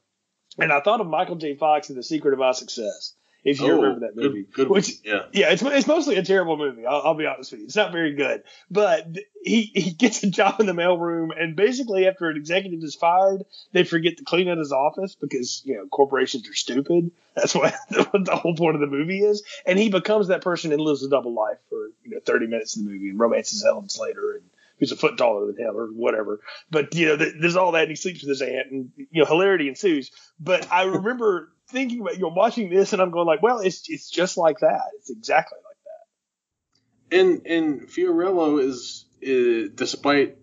[0.60, 1.56] And I thought of Michael J.
[1.56, 4.44] Fox in The Secret of My Success if you oh, remember that movie.
[4.44, 6.86] Good, good which, yeah, yeah, it's it's mostly a terrible movie.
[6.86, 8.44] I'll, I'll, be honest with you, it's not very good.
[8.70, 9.08] But
[9.44, 13.44] he he gets a job in the mailroom, and basically after an executive is fired,
[13.72, 17.12] they forget to clean out his office because you know corporations are stupid.
[17.36, 19.44] That's what, the whole point of the movie is.
[19.66, 22.76] And he becomes that person and lives a double life for you know 30 minutes
[22.76, 24.44] in the movie and romances Helen Slater and
[24.80, 26.40] who's a foot taller than him or whatever.
[26.70, 29.26] But you know, there's all that, and he sleeps with his aunt, and you know,
[29.26, 30.12] hilarity ensues.
[30.40, 34.10] But I remember thinking about you're watching this, and I'm going like, well, it's it's
[34.10, 34.82] just like that.
[35.00, 35.78] It's exactly like
[37.12, 37.18] that.
[37.18, 40.38] And and Fiorello is, is despite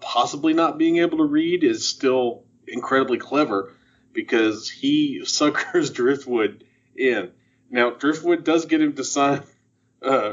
[0.00, 3.74] possibly not being able to read, is still incredibly clever
[4.12, 6.64] because he suckers Driftwood
[6.96, 7.32] in.
[7.70, 9.42] Now Driftwood does get him to sign
[10.02, 10.32] uh,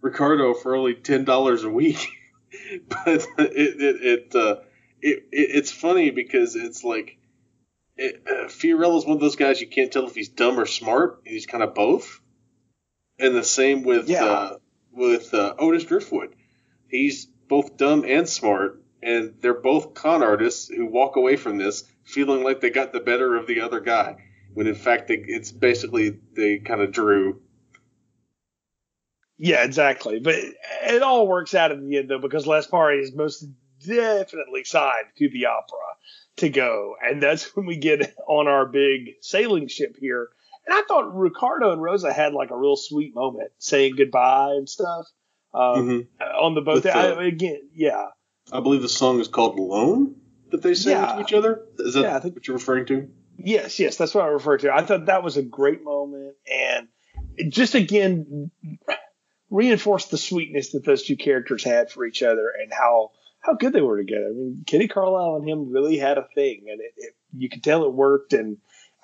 [0.00, 2.06] Ricardo for only ten dollars a week,
[2.88, 4.56] but it it it, uh,
[5.00, 7.18] it, it it's funny because it's like
[7.96, 11.20] it, uh, Fiorello's one of those guys you can't tell if he's dumb or smart.
[11.24, 12.20] He's kind of both.
[13.18, 14.24] And the same with yeah.
[14.24, 14.56] uh,
[14.92, 16.34] with uh, Otis Driftwood.
[16.88, 21.84] He's both dumb and smart, and they're both con artists who walk away from this
[22.04, 24.16] feeling like they got the better of the other guy,
[24.52, 27.40] when in fact they, it's basically they kind of drew.
[29.38, 30.20] Yeah, exactly.
[30.20, 33.46] But it all works out in the end, though, because Lassparri is most
[33.84, 35.78] definitely signed to the opera
[36.36, 36.96] to go.
[37.00, 40.28] And that's when we get on our big sailing ship here.
[40.66, 44.68] And I thought Ricardo and Rosa had like a real sweet moment saying goodbye and
[44.68, 45.06] stuff
[45.52, 46.22] um, mm-hmm.
[46.42, 46.82] on the boat.
[46.82, 48.06] The, I, again, yeah.
[48.52, 50.16] I believe the song is called Alone
[50.50, 51.14] that they sing yeah.
[51.14, 51.62] to each other.
[51.78, 53.08] Is that yeah, think, what you're referring to?
[53.36, 54.74] Yes, yes, that's what I refer to.
[54.74, 56.34] I thought that was a great moment.
[56.52, 56.88] And
[57.52, 58.50] just again,
[59.50, 63.12] reinforced the sweetness that those two characters had for each other and how–
[63.44, 64.28] how good they were together.
[64.30, 67.62] I mean, Kitty Carlisle and him really had a thing, and it, it, you could
[67.62, 68.32] tell it worked.
[68.32, 68.56] And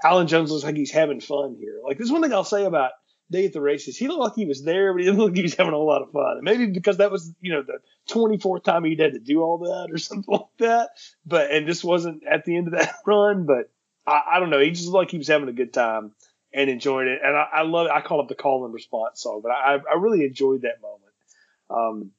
[0.02, 1.80] Allan Jones looks like he's having fun here.
[1.84, 2.92] Like there's one thing I'll say about
[3.30, 3.98] Day at the Races.
[3.98, 5.78] He looked like he was there, but he didn't look like he was having a
[5.78, 6.38] lot of fun.
[6.38, 7.80] And maybe because that was, you know, the
[8.12, 10.90] 24th time he'd had to do all that or something like that.
[11.26, 13.70] But and this wasn't at the end of that run, but
[14.06, 14.60] I, I don't know.
[14.60, 16.12] He just looked like he was having a good time
[16.54, 17.20] and enjoying it.
[17.22, 17.88] And I, I love.
[17.88, 21.12] I call it the call and response song, but I, I really enjoyed that moment.
[21.68, 22.10] Um,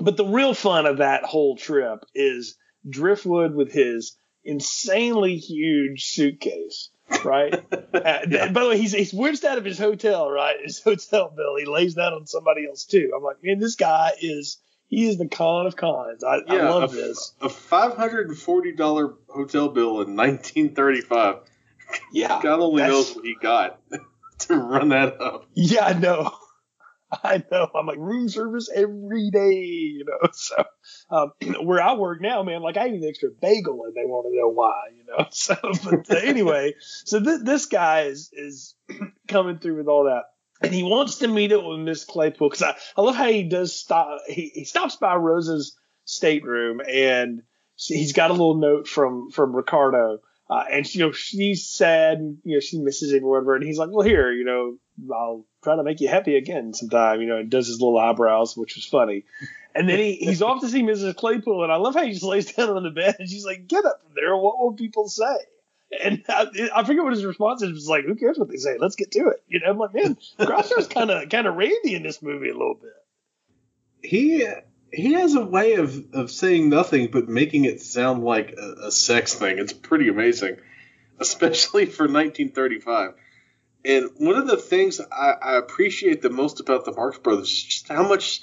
[0.00, 2.56] but the real fun of that whole trip is
[2.88, 6.90] Driftwood with his insanely huge suitcase
[7.24, 7.54] right?
[7.72, 8.52] uh, yeah.
[8.52, 10.56] By the way, he's he's whipped out of his hotel, right?
[10.62, 11.56] His hotel bill.
[11.56, 13.12] He lays that on somebody else too.
[13.16, 16.24] I'm like, man, this guy is he is the con of cons.
[16.24, 17.32] I, yeah, I love a, this.
[17.40, 21.36] A five hundred and forty dollar hotel bill in 1935.
[22.12, 23.80] Yeah, God only knows what he got
[24.40, 25.46] to run that up.
[25.54, 26.32] Yeah, I know.
[27.24, 27.68] I know.
[27.74, 30.28] I'm like room service every day, you know.
[30.32, 30.64] So
[31.10, 31.32] um,
[31.64, 34.38] where I work now, man, like I eat an extra bagel and they want to
[34.38, 35.26] know why, you know.
[35.30, 35.56] So
[36.08, 38.74] but anyway, so th- this guy is is
[39.28, 40.24] coming through with all that.
[40.62, 43.42] And he wants to meet up with Miss Claypool because I, I love how he
[43.42, 44.20] does stop.
[44.26, 45.76] He, he stops by Rosa's
[46.06, 47.42] stateroom and
[47.76, 52.38] he's got a little note from from Ricardo uh, and you know she's sad, and,
[52.44, 53.56] you know she misses him or whatever.
[53.56, 54.76] And he's like, "Well, here, you know,
[55.12, 58.56] I'll try to make you happy again sometime." You know, and does his little eyebrows,
[58.56, 59.24] which was funny.
[59.74, 61.16] And then he, he's off to see Mrs.
[61.16, 63.66] Claypool, and I love how he just lays down on the bed, and she's like,
[63.66, 64.36] "Get up from there!
[64.36, 65.36] What will people say?"
[66.02, 67.76] And I, I forget what his response is.
[67.76, 68.76] It's like, "Who cares what they say?
[68.78, 71.94] Let's get to it." You know, I'm like, man, Groucho's kind of kind of randy
[71.94, 72.92] in this movie a little bit.
[74.02, 74.46] He
[74.92, 78.90] he has a way of, of saying nothing but making it sound like a, a
[78.90, 79.58] sex thing.
[79.58, 80.56] It's pretty amazing,
[81.18, 83.14] especially for 1935.
[83.86, 87.62] And one of the things I, I appreciate the most about the Marx Brothers is
[87.62, 88.42] just how much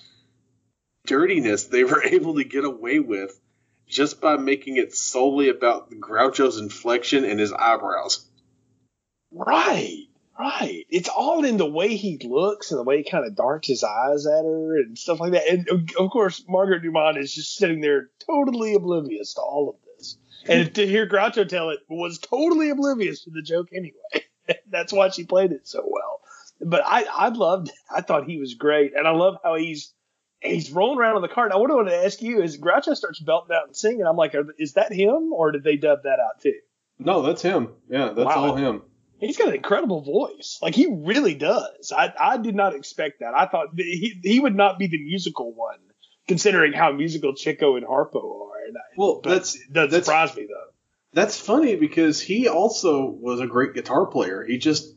[1.05, 3.37] dirtiness they were able to get away with
[3.85, 8.25] just by making it solely about Groucho's inflection and his eyebrows.
[9.31, 10.07] Right.
[10.39, 10.85] Right.
[10.89, 13.83] It's all in the way he looks and the way he kind of darts his
[13.83, 15.47] eyes at her and stuff like that.
[15.47, 19.75] And uh, of course, Margaret Dumont is just sitting there totally oblivious to all of
[19.97, 20.17] this.
[20.47, 24.25] And to hear Groucho tell it was totally oblivious to the joke anyway.
[24.69, 26.21] That's why she played it so well.
[26.61, 27.75] But I, I loved it.
[27.93, 28.93] I thought he was great.
[28.95, 29.93] And I love how he's
[30.39, 31.51] he's rolling around on the cart.
[31.51, 34.05] Now, what I want to ask you is Groucho starts belting out and singing.
[34.05, 36.53] I'm like, is that him or did they dub that out too?
[36.99, 37.69] No, that's him.
[37.89, 38.49] Yeah, that's wow.
[38.49, 38.83] all him
[39.25, 40.59] he's got an incredible voice.
[40.61, 41.91] Like he really does.
[41.95, 43.33] I, I did not expect that.
[43.35, 45.79] I thought he, he would not be the musical one,
[46.27, 48.65] considering how musical Chico and Harpo are.
[48.67, 50.72] And well, I, that's that surprised me though.
[51.13, 54.43] That's funny because he also was a great guitar player.
[54.43, 54.95] He just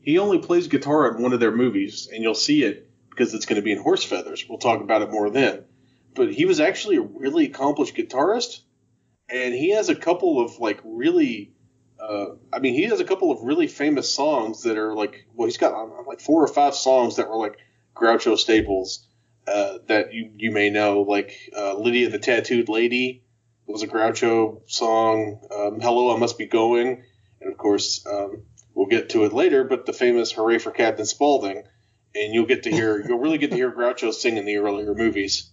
[0.00, 3.44] he only plays guitar in one of their movies, and you'll see it because it's
[3.44, 4.46] going to be in Horse Feathers.
[4.48, 5.64] We'll talk about it more then.
[6.14, 8.60] But he was actually a really accomplished guitarist,
[9.28, 11.52] and he has a couple of like really
[12.00, 15.46] uh, I mean, he has a couple of really famous songs that are like, well,
[15.46, 17.58] he's got uh, like four or five songs that were like
[17.94, 19.06] Groucho staples
[19.46, 23.24] uh, that you you may know, like uh, Lydia the Tattooed Lady
[23.72, 25.40] was a Groucho song.
[25.54, 27.04] Um, Hello, I Must Be Going,
[27.40, 28.44] and of course, um,
[28.74, 29.64] we'll get to it later.
[29.64, 31.62] But the famous Hooray for Captain Spaulding,
[32.14, 34.94] and you'll get to hear, you'll really get to hear Groucho sing in the earlier
[34.94, 35.50] movies.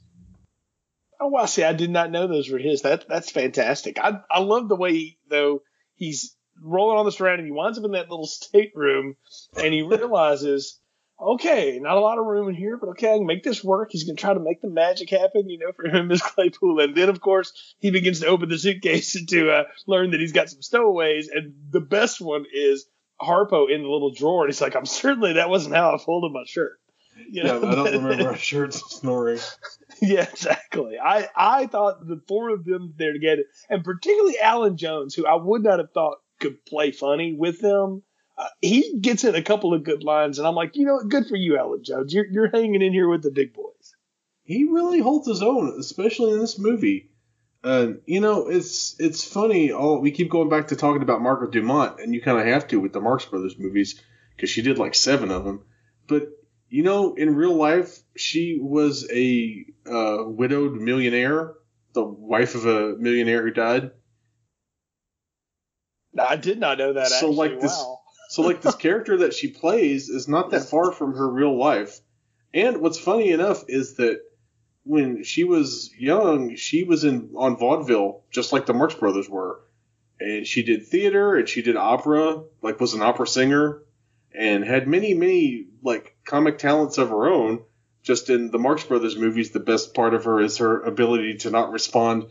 [1.20, 1.45] Oh, wow!
[1.45, 2.82] See, I did not know those were his.
[2.82, 3.99] That that's fantastic.
[3.99, 5.61] I I love the way though
[5.95, 9.16] he's rolling on the strand and he winds up in that little stateroom
[9.57, 10.80] and he realizes,
[11.20, 13.89] okay, not a lot of room in here, but okay, I can make this work.
[13.91, 16.22] He's going to try to make the magic happen, you know, for him and Miss
[16.34, 16.80] Claypool.
[16.80, 20.34] And then, of course, he begins to open the suitcase to uh, learn that he's
[20.34, 21.30] got some stowaways.
[21.30, 22.86] And the best one is
[23.22, 24.43] Harpo in the little drawer.
[24.43, 26.80] And he's like, I'm certainly that wasn't how I folded my shirt.
[27.32, 27.61] You know?
[27.61, 29.39] Yeah, I don't remember our shirts snoring.
[30.01, 30.97] yeah, exactly.
[31.01, 35.36] I, I thought the four of them there together, and particularly Allan Jones, who I
[35.36, 38.03] would not have thought could play funny with them.
[38.38, 41.28] Uh, he gets in a couple of good lines, and I'm like, you know, good
[41.28, 42.14] for you, Allan Jones.
[42.14, 43.96] You're you're hanging in here with the big boys.
[44.44, 47.12] He really holds his own, especially in this movie.
[47.64, 49.72] Uh, you know, it's it's funny.
[49.72, 52.68] All we keep going back to talking about Margaret Dumont, and you kind of have
[52.68, 54.02] to with the Marx Brothers movies
[54.36, 55.66] because she did like seven of them.
[56.08, 56.28] But
[56.70, 61.54] you know, in real life, she was a uh, widowed millionaire,
[61.94, 63.92] the wife of a millionaire who died.
[66.20, 67.08] I did not know that.
[67.08, 67.36] So actually.
[67.36, 68.02] like this, wow.
[68.36, 72.02] So like this character that she plays is not that far from her real life.
[72.54, 74.20] And what's funny enough is that
[74.84, 79.62] when she was young, she was in on vaudeville just like the Marx Brothers were,
[80.20, 83.84] and she did theater and she did opera, like was an opera singer,
[84.38, 87.64] and had many many like comic talents of her own.
[88.04, 91.52] Just in the Marx Brothers movies, the best part of her is her ability to
[91.52, 92.26] not respond,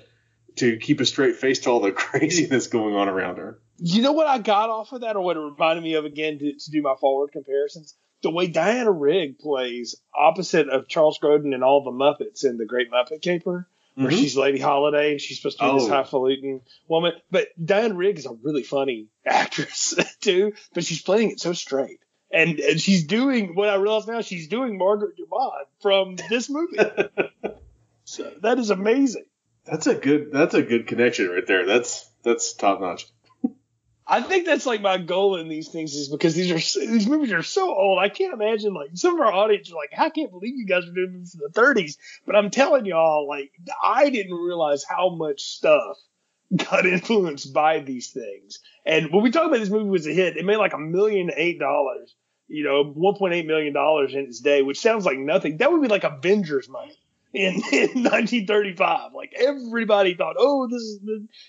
[0.56, 3.58] to keep a straight face to all the craziness going on around her.
[3.86, 6.38] You know what I got off of that, or what it reminded me of again
[6.38, 7.94] to, to do my forward comparisons?
[8.22, 12.64] The way Diana Rigg plays opposite of Charles Grodin and all the Muppets in The
[12.64, 14.16] Great Muppet Caper, where mm-hmm.
[14.16, 15.80] she's Lady Holiday and she's supposed to be oh.
[15.80, 17.12] this highfalutin woman.
[17.30, 22.00] But Diana Rigg is a really funny actress too, but she's playing it so straight.
[22.32, 26.78] And, and she's doing what I realize now she's doing Margaret Dumont from this movie.
[28.04, 29.26] so that is amazing.
[29.66, 31.66] That's a good that's a good connection right there.
[31.66, 33.06] That's that's top notch.
[34.06, 37.32] I think that's like my goal in these things is because these are these movies
[37.32, 37.98] are so old.
[37.98, 40.84] I can't imagine like some of our audience are like, I can't believe you guys
[40.84, 41.96] are doing movies in the 30s.
[42.26, 43.52] But I'm telling y'all, like
[43.82, 45.96] I didn't realize how much stuff
[46.54, 48.60] got influenced by these things.
[48.84, 51.30] And when we talk about this movie was a hit, it made like a million
[51.34, 52.14] eight dollars.
[52.46, 55.56] You know, 1.8 million dollars in its day, which sounds like nothing.
[55.56, 56.94] That would be like Avengers money
[57.32, 59.14] in, in 1935.
[59.14, 61.00] Like everybody thought, oh, this is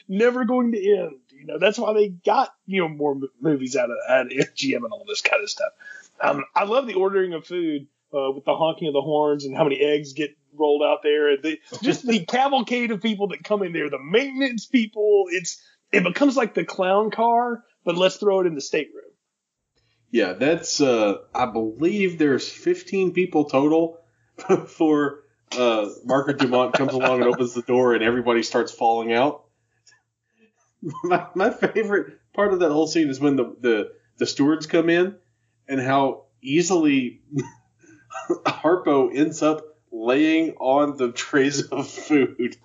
[0.08, 1.20] never going to end.
[1.46, 4.78] You know, that's why they got you know more movies out of out of MGM
[4.78, 5.72] and all this kind of stuff.
[6.20, 9.56] Um, I love the ordering of food uh, with the honking of the horns and
[9.56, 11.38] how many eggs get rolled out there.
[11.38, 15.26] The, just the cavalcade of people that come in there, the maintenance people.
[15.30, 19.04] It's it becomes like the clown car, but let's throw it in the stateroom.
[20.10, 24.00] Yeah, that's uh, I believe there's 15 people total
[24.48, 29.45] before uh, Margaret Dumont comes along and opens the door and everybody starts falling out.
[31.04, 34.90] my, my favorite part of that whole scene is when the, the, the stewards come
[34.90, 35.16] in
[35.68, 37.22] and how easily
[38.30, 39.62] Harpo ends up
[39.92, 42.58] laying on the trays of food.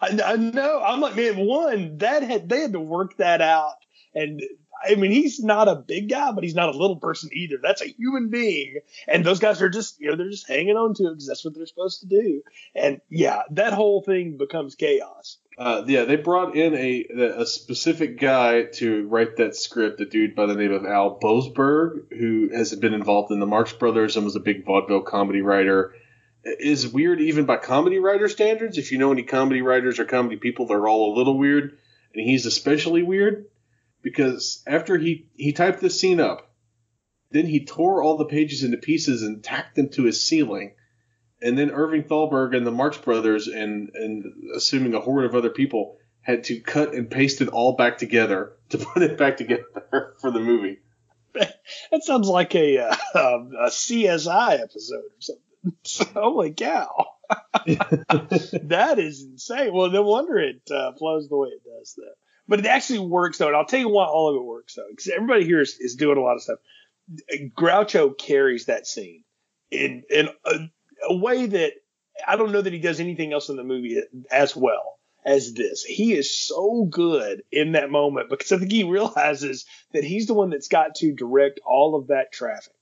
[0.00, 0.80] I, I know.
[0.82, 3.74] I'm like, man, one that had they had to work that out,
[4.14, 4.40] and
[4.82, 7.56] I mean, he's not a big guy, but he's not a little person either.
[7.62, 10.94] That's a human being, and those guys are just, you know, they're just hanging on
[10.94, 12.42] to it because that's what they're supposed to do.
[12.74, 15.38] And yeah, that whole thing becomes chaos.
[15.60, 17.04] Uh, yeah, they brought in a
[17.40, 22.10] a specific guy to write that script, a dude by the name of Al Boasberg,
[22.18, 25.94] who has been involved in the Marx Brothers and was a big vaudeville comedy writer.
[26.42, 28.78] Is weird even by comedy writer standards.
[28.78, 31.76] If you know any comedy writers or comedy people, they're all a little weird,
[32.14, 33.44] and he's especially weird
[34.00, 36.54] because after he he typed this scene up,
[37.32, 40.72] then he tore all the pages into pieces and tacked them to his ceiling
[41.42, 44.24] and then Irving Thalberg and the Marx Brothers and and
[44.54, 48.52] assuming a horde of other people had to cut and paste it all back together
[48.68, 49.64] to put it back together
[50.20, 50.78] for the movie.
[51.92, 56.12] That sounds like a, uh, a CSI episode or something.
[56.20, 57.06] Holy cow!
[57.66, 59.72] that is insane.
[59.72, 62.14] Well, no wonder it uh, flows the way it does, though.
[62.48, 64.86] But it actually works, though, and I'll tell you why all of it works, though,
[64.90, 66.58] because everybody here is, is doing a lot of stuff.
[67.56, 69.24] Groucho carries that scene
[69.70, 70.54] in in a,
[71.08, 71.72] a way that
[72.26, 75.82] I don't know that he does anything else in the movie as well as this.
[75.82, 80.34] He is so good in that moment because I think he realizes that he's the
[80.34, 82.72] one that's got to direct all of that traffic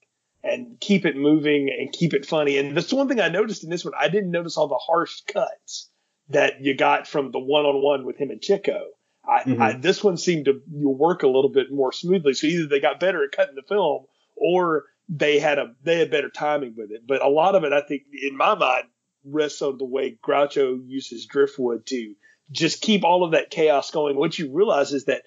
[0.43, 2.59] and keep it moving and keep it funny.
[2.59, 3.95] And that's one thing I noticed in this one.
[3.99, 5.91] I didn't notice all the harsh cuts
[6.29, 8.81] that you got from the one on one with him and Chico.
[9.29, 9.63] I, mm-hmm.
[9.63, 12.35] I, this one seemed to work a little bit more smoothly.
[12.35, 14.07] So either they got better at cutting the film
[14.37, 17.07] or they had a they had better timing with it.
[17.07, 18.85] But a lot of it, I think, in my mind,
[19.25, 22.15] rests on the way Groucho uses driftwood to
[22.51, 24.17] just keep all of that chaos going.
[24.17, 25.23] What you realize is that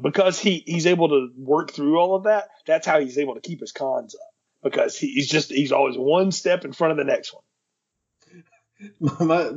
[0.00, 3.40] because he he's able to work through all of that, that's how he's able to
[3.40, 6.98] keep his cons up because he, he's just he's always one step in front of
[6.98, 7.42] the next one.
[9.28, 9.50] My,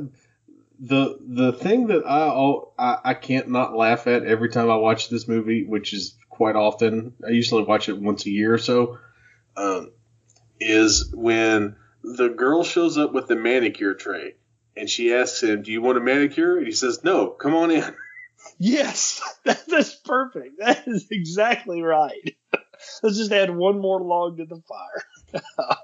[0.78, 5.08] the the thing that I, I I can't not laugh at every time I watch
[5.08, 7.14] this movie, which is quite often.
[7.26, 8.98] I usually watch it once a year or so
[9.56, 9.92] um,
[10.60, 14.34] is when the girl shows up with the manicure tray
[14.76, 17.70] and she asks him, "Do you want a manicure?" And he says, "No, come on
[17.70, 17.84] in."
[18.58, 20.60] Yes, that's perfect.
[20.60, 22.36] That is exactly right.
[23.02, 25.76] Let's just add one more log to the fire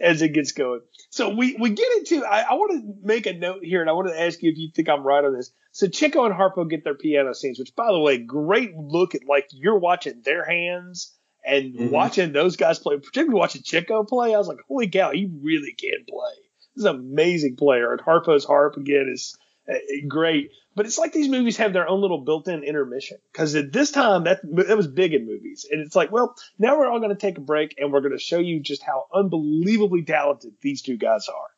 [0.00, 0.82] as it gets going.
[1.10, 3.94] So we, we get into, I, I want to make a note here and I
[3.94, 5.50] want to ask you if you think I'm right on this.
[5.72, 9.22] So Chico and Harpo get their piano scenes, which by the way, great look at
[9.26, 11.15] like you're watching their hands
[11.46, 11.90] and mm-hmm.
[11.90, 15.72] watching those guys play, particularly watching Chico play, I was like, holy cow, he really
[15.72, 16.32] can play.
[16.74, 17.92] He's an amazing player.
[17.92, 19.38] And Harpo's harp again is
[19.70, 19.74] uh,
[20.08, 20.50] great.
[20.74, 24.24] But it's like these movies have their own little built-in intermission because at this time
[24.24, 27.16] that that was big in movies, and it's like, well, now we're all going to
[27.16, 30.98] take a break and we're going to show you just how unbelievably talented these two
[30.98, 31.48] guys are.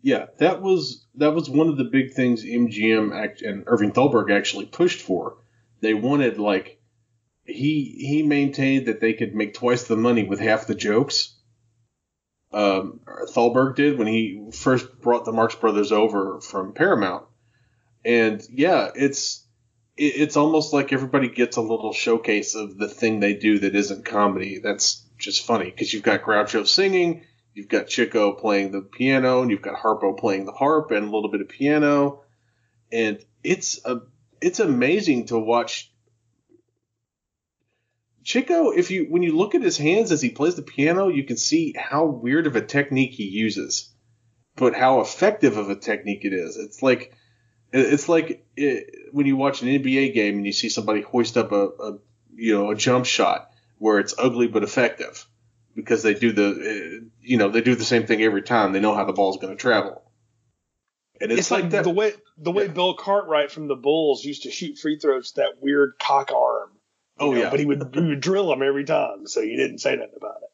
[0.00, 4.30] Yeah, that was that was one of the big things MGM act, and Irving Thalberg
[4.30, 5.36] actually pushed for.
[5.80, 6.80] They wanted like
[7.44, 11.34] he he maintained that they could make twice the money with half the jokes.
[12.52, 17.24] Um, Thalberg did when he first brought the Marx Brothers over from Paramount,
[18.04, 19.46] and yeah, it's
[19.96, 23.74] it, it's almost like everybody gets a little showcase of the thing they do that
[23.74, 24.60] isn't comedy.
[24.62, 27.24] That's just funny because you've got Groucho singing,
[27.54, 31.10] you've got Chico playing the piano, and you've got Harpo playing the harp and a
[31.10, 32.22] little bit of piano,
[32.92, 34.02] and it's a
[34.40, 35.91] it's amazing to watch
[38.24, 41.24] Chico, if you when you look at his hands as he plays the piano, you
[41.24, 43.92] can see how weird of a technique he uses,
[44.56, 46.56] but how effective of a technique it is.
[46.56, 47.14] It's like
[47.72, 51.52] it's like it, when you watch an NBA game and you see somebody hoist up
[51.52, 51.98] a, a
[52.34, 55.26] you know a jump shot where it's ugly but effective
[55.74, 58.72] because they do the uh, you know they do the same thing every time.
[58.72, 60.02] They know how the ball's going to travel.
[61.20, 62.72] And it's, it's like, like the way the way yeah.
[62.72, 66.61] Bill Cartwright from the Bulls used to shoot free throws that weird cock arm.
[67.18, 69.78] Oh know, yeah, but he would he would drill him every time, so you didn't
[69.78, 70.50] say nothing about it.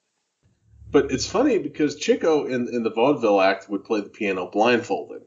[0.90, 5.22] But it's funny because Chico in in the vaudeville act would play the piano blindfolded,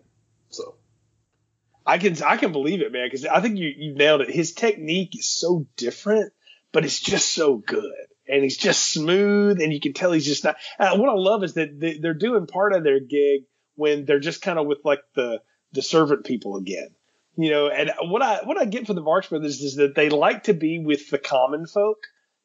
[0.50, 0.76] so.
[1.86, 4.30] I can I can believe it, man, because I think you you nailed it.
[4.30, 6.32] His technique is so different,
[6.72, 10.44] but it's just so good, and he's just smooth, and you can tell he's just
[10.44, 10.58] not.
[10.78, 14.42] what I love is that they, they're doing part of their gig when they're just
[14.42, 16.90] kind of with like the the servant people again.
[17.42, 20.10] You know, and what I what I get from the Marx Brothers is that they
[20.10, 21.98] like to be with the common folk,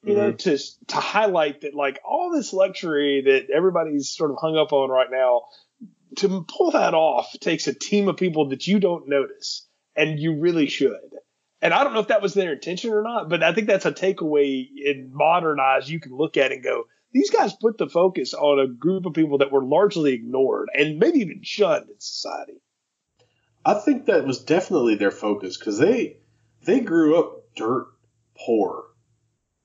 [0.03, 0.21] you mm-hmm.
[0.21, 4.73] know, to to highlight that like all this luxury that everybody's sort of hung up
[4.73, 5.43] on right now,
[6.17, 10.39] to pull that off takes a team of people that you don't notice, and you
[10.41, 10.97] really should.
[11.61, 13.85] And I don't know if that was their intention or not, but I think that's
[13.85, 17.89] a takeaway in modern eyes you can look at and go, these guys put the
[17.89, 22.01] focus on a group of people that were largely ignored and maybe even shunned in
[22.01, 22.63] society.
[23.67, 26.19] I think that was definitely their focus because they
[26.65, 27.89] they grew up dirt
[28.39, 28.85] poor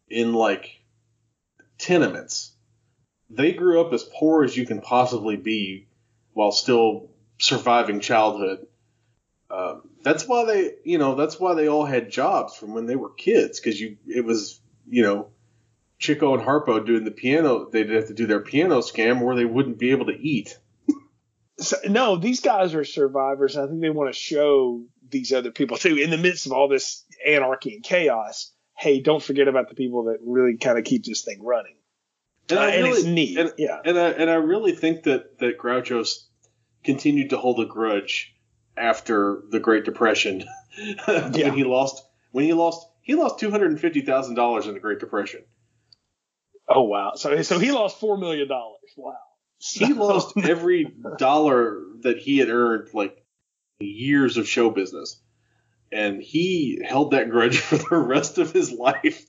[0.10, 0.82] in like
[1.78, 2.52] tenements.
[3.30, 5.88] They grew up as poor as you can possibly be
[6.34, 8.66] while still surviving childhood.
[9.52, 12.96] Um, that's why they, you know, that's why they all had jobs from when they
[12.96, 15.28] were kids because you, it was, you know,
[16.00, 19.46] Chico and Harpo doing the piano, they'd have to do their piano scam or they
[19.46, 20.58] wouldn't be able to eat.
[21.62, 23.56] So, no, these guys are survivors.
[23.56, 26.68] I think they want to show these other people too, in the midst of all
[26.68, 28.52] this anarchy and chaos.
[28.78, 31.76] Hey, don't forget about the people that really kind of keep this thing running.
[32.50, 33.38] And, uh, really, and it's neat.
[33.38, 33.80] And, yeah.
[33.86, 36.28] And I, and I really think that, that Groucho's
[36.84, 38.34] continued to hold a grudge
[38.78, 40.46] after the Great Depression
[41.06, 41.52] when yeah.
[41.52, 44.80] he lost when he lost he lost two hundred and fifty thousand dollars in the
[44.80, 45.44] Great Depression.
[46.68, 47.14] Oh wow!
[47.16, 48.80] So so he lost four million dollars.
[48.96, 49.18] Wow.
[49.62, 53.24] He lost every dollar that he had earned, like
[53.80, 55.22] years of show business,
[55.92, 59.26] and he held that grudge for the rest of his life.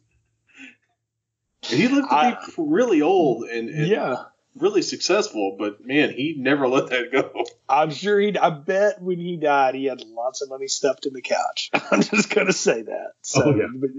[1.70, 4.24] And he lived to I, be really old and, and yeah,
[4.56, 7.44] really successful, but man, he never let that go.
[7.68, 8.36] I'm sure he.
[8.36, 11.70] I bet when he died, he had lots of money stuffed in the couch.
[11.90, 13.12] I'm just gonna say that.
[13.22, 13.90] So oh, yeah.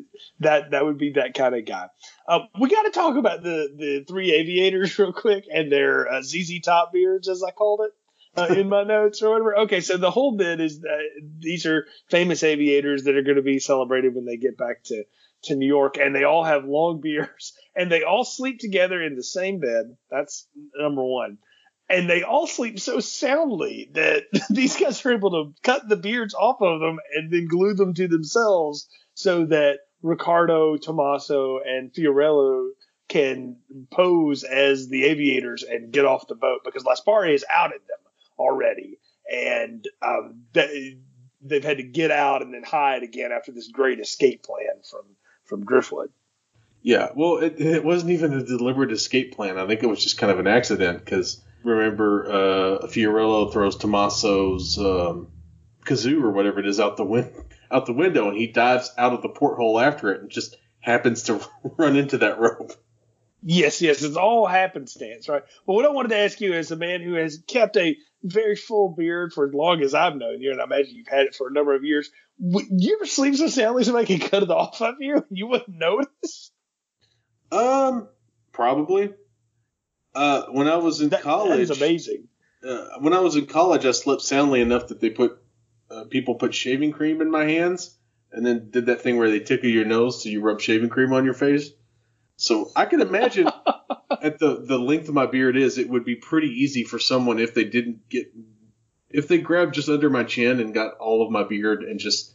[0.42, 1.88] that that would be that kind of guy.
[2.28, 6.22] Uh, we got to talk about the the three aviators real quick and their uh,
[6.22, 7.92] ZZ Top beards, as I called it.
[8.36, 9.60] Uh, in my notes or whatever.
[9.60, 11.02] Okay, so the whole bit is that
[11.38, 15.04] these are famous aviators that are going to be celebrated when they get back to
[15.44, 19.16] to New York, and they all have long beards, and they all sleep together in
[19.16, 19.96] the same bed.
[20.10, 21.38] That's number one.
[21.90, 26.34] And they all sleep so soundly that these guys are able to cut the beards
[26.34, 32.70] off of them and then glue them to themselves so that Ricardo, Tommaso, and Fiorello
[33.10, 33.58] can
[33.92, 38.00] pose as the aviators and get off the boat because Lassparri has outed them
[38.40, 38.98] already.
[39.32, 40.98] And um, they,
[41.42, 45.02] they've had to get out and then hide again after this great escape plan from
[45.54, 46.10] from Driftwood.
[46.82, 49.60] Yeah, well, it, it wasn't even a deliberate escape plan.
[49.60, 54.80] I think it was just kind of an accident because remember, uh, Fiorello throws Tommaso's
[54.80, 55.28] um,
[55.86, 57.32] kazoo or whatever it is out the win-
[57.72, 61.24] out the window, and he dives out of the porthole after it and just happens
[61.24, 61.40] to
[61.78, 62.74] run into that rope.
[63.44, 65.44] Yes, yes, it's all happenstance, right?
[65.68, 68.56] But what I wanted to ask you, as a man who has kept a very
[68.56, 71.36] full beard for as long as I've known you, and I imagine you've had it
[71.36, 72.10] for a number of years,
[72.40, 75.48] would you ever sleep so soundly somebody could cut it off of you and you
[75.48, 76.52] wouldn't notice?
[77.52, 78.08] Um,
[78.52, 79.14] probably.
[80.16, 82.28] Uh, when I was in that, college, that is amazing.
[82.68, 85.40] Uh, when I was in college, I slept soundly enough that they put
[85.90, 87.98] uh, people put shaving cream in my hands,
[88.32, 91.14] and then did that thing where they tickle your nose so you rub shaving cream
[91.14, 91.72] on your face.
[92.38, 93.48] So I can imagine
[94.22, 97.40] at the the length of my beard is, it would be pretty easy for someone
[97.40, 98.34] if they didn't get
[99.10, 102.34] if they grabbed just under my chin and got all of my beard and just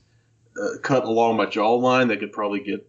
[0.61, 2.88] uh, cut along my jawline, they could probably get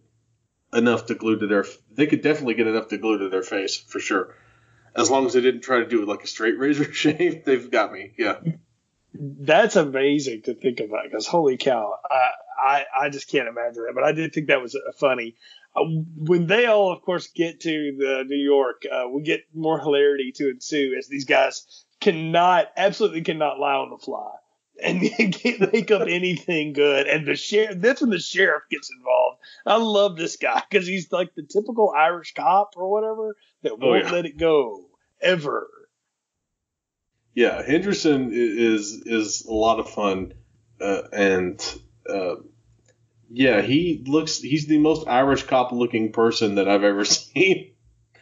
[0.72, 1.64] enough to glue to their.
[1.90, 4.36] They could definitely get enough to glue to their face for sure.
[4.94, 7.70] As long as they didn't try to do it like a straight razor shave, they've
[7.70, 8.12] got me.
[8.16, 8.38] Yeah.
[9.14, 12.30] That's amazing to think about because holy cow, I,
[12.62, 13.94] I I just can't imagine that.
[13.94, 15.36] But I did think that was funny.
[15.74, 15.84] Uh,
[16.16, 20.32] when they all, of course, get to the New York, uh, we get more hilarity
[20.36, 24.30] to ensue as these guys cannot, absolutely cannot lie on the fly
[24.82, 27.06] and they can't make up anything good.
[27.06, 29.38] And the sheriff, that's when the sheriff gets involved.
[29.66, 33.76] I love this guy because he's like the typical Irish cop or whatever that oh,
[33.76, 34.12] won't oh, yeah.
[34.12, 34.86] let it go
[35.20, 35.68] ever.
[37.34, 40.34] Yeah, Henderson is is a lot of fun,
[40.80, 42.36] uh, and uh,
[43.30, 44.38] Yeah, he looks.
[44.38, 47.72] He's the most Irish cop looking person that I've ever seen.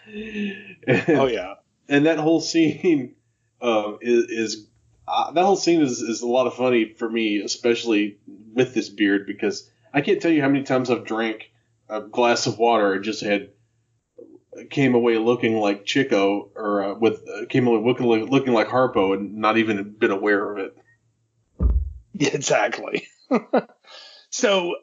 [0.07, 1.55] and, oh yeah,
[1.89, 3.15] and that whole scene
[3.61, 4.67] uh, is, is
[5.07, 8.19] uh, that whole scene is, is a lot of funny for me, especially
[8.55, 11.51] with this beard, because I can't tell you how many times I've drank
[11.89, 13.51] a glass of water and just had
[14.71, 19.15] came away looking like Chico or uh, with uh, came away looking, looking like Harpo
[19.15, 20.77] and not even been aware of it.
[22.21, 23.07] Exactly.
[24.31, 24.75] so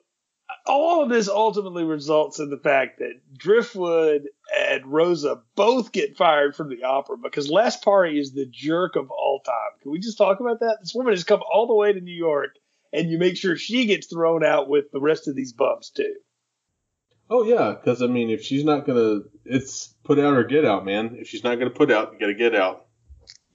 [0.65, 6.55] all of this ultimately results in the fact that Driftwood and Rosa both get fired
[6.55, 9.79] from the opera because Lassparri is the jerk of all time.
[9.81, 10.77] Can we just talk about that?
[10.81, 12.55] This woman has come all the way to New York,
[12.93, 16.15] and you make sure she gets thrown out with the rest of these bums too.
[17.29, 20.85] Oh yeah, because I mean, if she's not gonna, it's put out or get out,
[20.85, 21.15] man.
[21.19, 22.85] If she's not gonna put out, you gotta get out.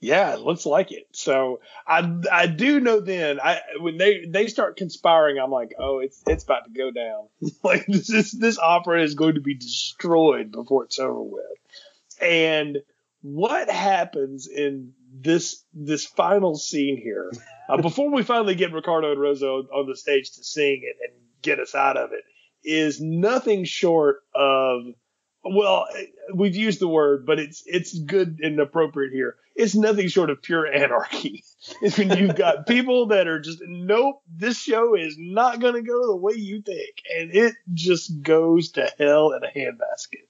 [0.01, 1.07] Yeah, it looks like it.
[1.13, 5.99] So I I do know then I when they they start conspiring, I'm like, oh,
[5.99, 7.27] it's it's about to go down.
[7.63, 11.43] like this is, this opera is going to be destroyed before it's over with.
[12.19, 12.79] And
[13.21, 17.31] what happens in this this final scene here
[17.69, 20.97] uh, before we finally get Ricardo and Rosa on, on the stage to sing it
[21.07, 22.23] and get us out of it
[22.63, 24.83] is nothing short of
[25.43, 25.87] well,
[26.33, 29.37] we've used the word, but it's it's good and appropriate here.
[29.55, 31.43] It's nothing short of pure anarchy.
[31.81, 35.81] It's when you've got people that are just nope, this show is not going to
[35.81, 40.27] go the way you think, and it just goes to hell in a handbasket.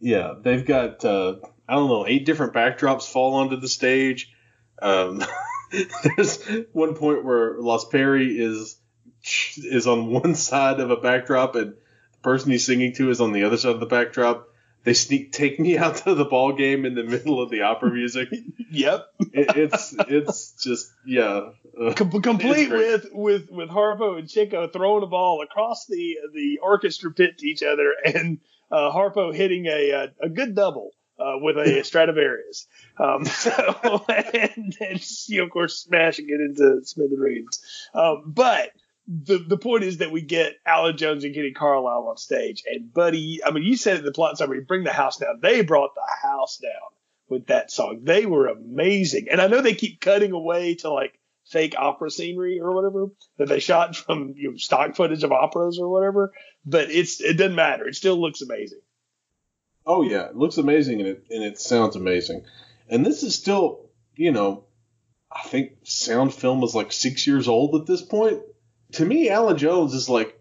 [0.00, 1.36] Yeah, they've got uh,
[1.68, 4.32] I don't know eight different backdrops fall onto the stage.
[4.80, 5.22] Um,
[6.16, 6.42] there's
[6.72, 8.80] one point where Lassparri is
[9.56, 13.32] is on one side of a backdrop and the person he's singing to is on
[13.32, 14.48] the other side of the backdrop.
[14.84, 17.90] They sneak take me out to the ball game in the middle of the opera
[17.90, 18.28] music.
[18.70, 21.50] yep, it, it's it's just yeah,
[21.80, 26.58] uh, Com- complete with with with Harpo and Chico throwing a ball across the the
[26.62, 28.38] orchestra pit to each other, and
[28.70, 30.92] uh, Harpo hitting a a, a good double.
[31.20, 32.68] Uh, with a Stradivarius.
[32.96, 37.60] Um, so, and, and you of course, smashing it into smithereens.
[37.92, 38.70] Um, but
[39.08, 42.92] the the point is that we get Allan Jones and Kitty Carlisle on stage, and
[42.92, 43.40] Buddy.
[43.44, 45.40] I mean, you said it in the plot summary, bring the house down.
[45.40, 46.70] They brought the house down
[47.28, 48.00] with that song.
[48.02, 52.60] They were amazing, and I know they keep cutting away to like fake opera scenery
[52.60, 53.06] or whatever
[53.38, 56.32] that they shot from you know, stock footage of operas or whatever.
[56.66, 57.88] But it's it doesn't matter.
[57.88, 58.80] It still looks amazing.
[59.86, 62.44] Oh yeah, it looks amazing and it and it sounds amazing.
[62.90, 64.64] And this is still, you know,
[65.32, 68.42] I think sound film is like six years old at this point
[68.92, 70.38] to me, Allan Jones is like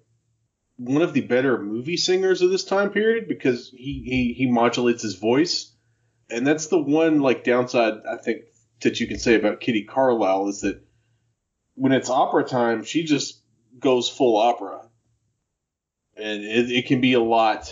[0.77, 5.01] one of the better movie singers of this time period because he, he, he modulates
[5.01, 5.71] his voice.
[6.29, 8.43] And that's the one like downside I think
[8.81, 10.81] that you can say about Kitty Carlisle is that
[11.75, 13.41] when it's opera time, she just
[13.79, 14.81] goes full opera.
[16.15, 17.71] And it, it can be a lot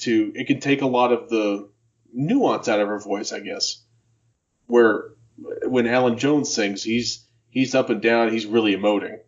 [0.00, 1.68] to, it can take a lot of the
[2.12, 3.82] nuance out of her voice, I guess.
[4.66, 5.10] Where
[5.64, 9.18] when Allan Jones sings, he's, he's up and down, he's really emoting.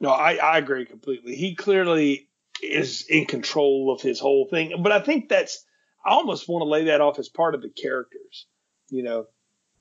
[0.00, 1.34] No, I, I agree completely.
[1.34, 2.28] He clearly
[2.62, 4.74] is in control of his whole thing.
[4.82, 5.64] But I think that's,
[6.04, 8.46] I almost want to lay that off as part of the characters.
[8.90, 9.26] You know,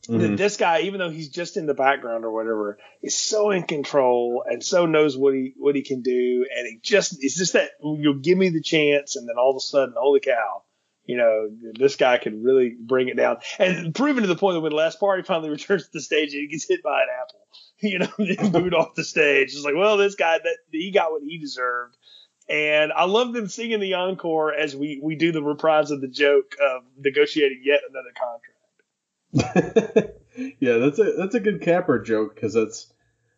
[0.08, 0.36] mm-hmm.
[0.36, 4.44] this guy, even though he's just in the background or whatever, is so in control
[4.48, 7.72] and so knows what he what he can do, and he just it's just that
[7.82, 10.64] you'll give me the chance, and then all of a sudden, holy cow,
[11.06, 13.38] you know, this guy can really bring it down.
[13.60, 16.48] And proven to the point that when Lassparri finally returns to the stage and he
[16.48, 17.46] gets hit by an apple,
[17.84, 18.08] you know,
[18.50, 19.54] booed off the stage.
[19.54, 21.98] It's like, well, this guy that he got what he deserved.
[22.50, 26.08] And I love them singing the encore as we, we do the reprise of the
[26.08, 28.50] joke of negotiating yet another contract.
[30.60, 32.92] yeah, that's a that's a good capper joke because that's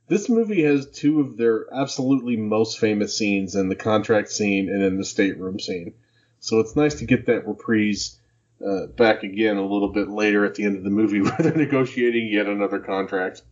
[0.08, 4.84] this movie has two of their absolutely most famous scenes in the contract scene and
[4.84, 5.94] in the stateroom scene.
[6.40, 8.20] So it's nice to get that reprise
[8.66, 11.56] uh, back again a little bit later at the end of the movie where they're
[11.56, 13.44] negotiating yet another contract.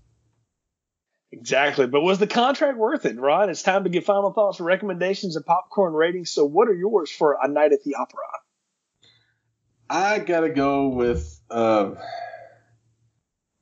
[1.33, 1.87] Exactly.
[1.87, 3.49] But was the contract worth it, Ron?
[3.49, 6.29] It's time to get final thoughts, recommendations, and popcorn ratings.
[6.29, 8.21] So, what are yours for A Night at the Opera?
[9.89, 11.41] I gotta go with.
[11.49, 11.97] Um,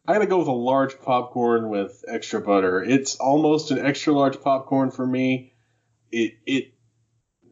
[0.05, 2.83] I gotta go with a large popcorn with extra butter.
[2.83, 5.53] It's almost an extra large popcorn for me.
[6.11, 6.73] It it.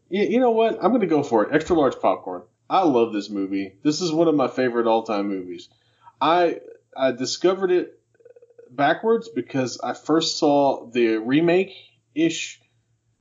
[0.10, 0.84] You know what?
[0.84, 1.56] I'm gonna go for it.
[1.56, 2.44] Extra large popcorn.
[2.70, 3.78] I love this movie.
[3.84, 5.70] This is one of my favorite all time movies.
[6.20, 6.60] I
[6.96, 7.99] I discovered it
[8.70, 11.74] backwards because I first saw the remake
[12.16, 12.60] ish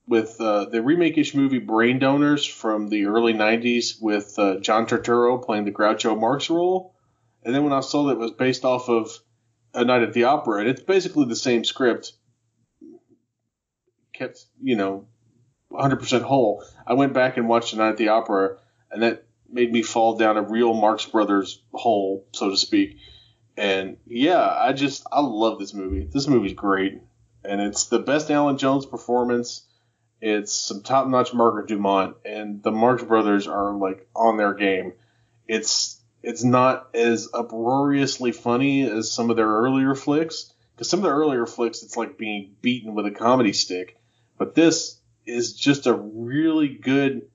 [0.06, 4.86] with uh, the remake ish movie Brain Donors from the early 90s with uh, John
[4.86, 6.94] Turturro playing the Groucho Marx role.
[7.44, 9.10] And then when I saw that it was based off of
[9.74, 12.12] A Night at the Opera, and it's basically the same script
[14.18, 15.06] kept you know
[15.72, 16.64] 100% whole.
[16.86, 18.56] I went back and watched A Night at the Opera,
[18.90, 22.96] and that made me fall down a real Marx Brothers hole, so to speak.
[23.58, 26.08] And yeah, I just I love this movie.
[26.10, 27.00] This movie's great,
[27.44, 29.64] and it's the best Allan Jones performance.
[30.20, 34.92] It's some top-notch Margaret Dumont, and the Marx Brothers are like on their game.
[35.48, 41.04] It's it's not as uproariously funny as some of their earlier flicks, because some of
[41.04, 43.98] the earlier flicks it's like being beaten with a comedy stick,
[44.38, 47.28] but this is just a really good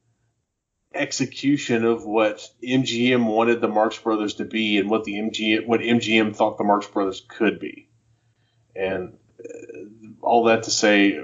[0.93, 5.79] execution of what MGM wanted the Marx Brothers to be and what the MGM what
[5.79, 7.89] MGM thought the Marx Brothers could be.
[8.75, 9.85] And uh,
[10.21, 11.19] all that to say,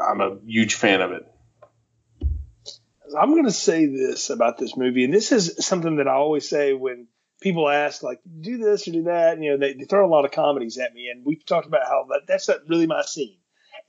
[0.00, 1.26] I'm a huge fan of it.
[3.18, 6.48] I'm going to say this about this movie, and this is something that I always
[6.48, 7.08] say when
[7.40, 9.34] people ask, like, do this or do that.
[9.34, 11.66] And, you know, they, they throw a lot of comedies at me, and we talked
[11.66, 13.38] about how that, that's not really my scene.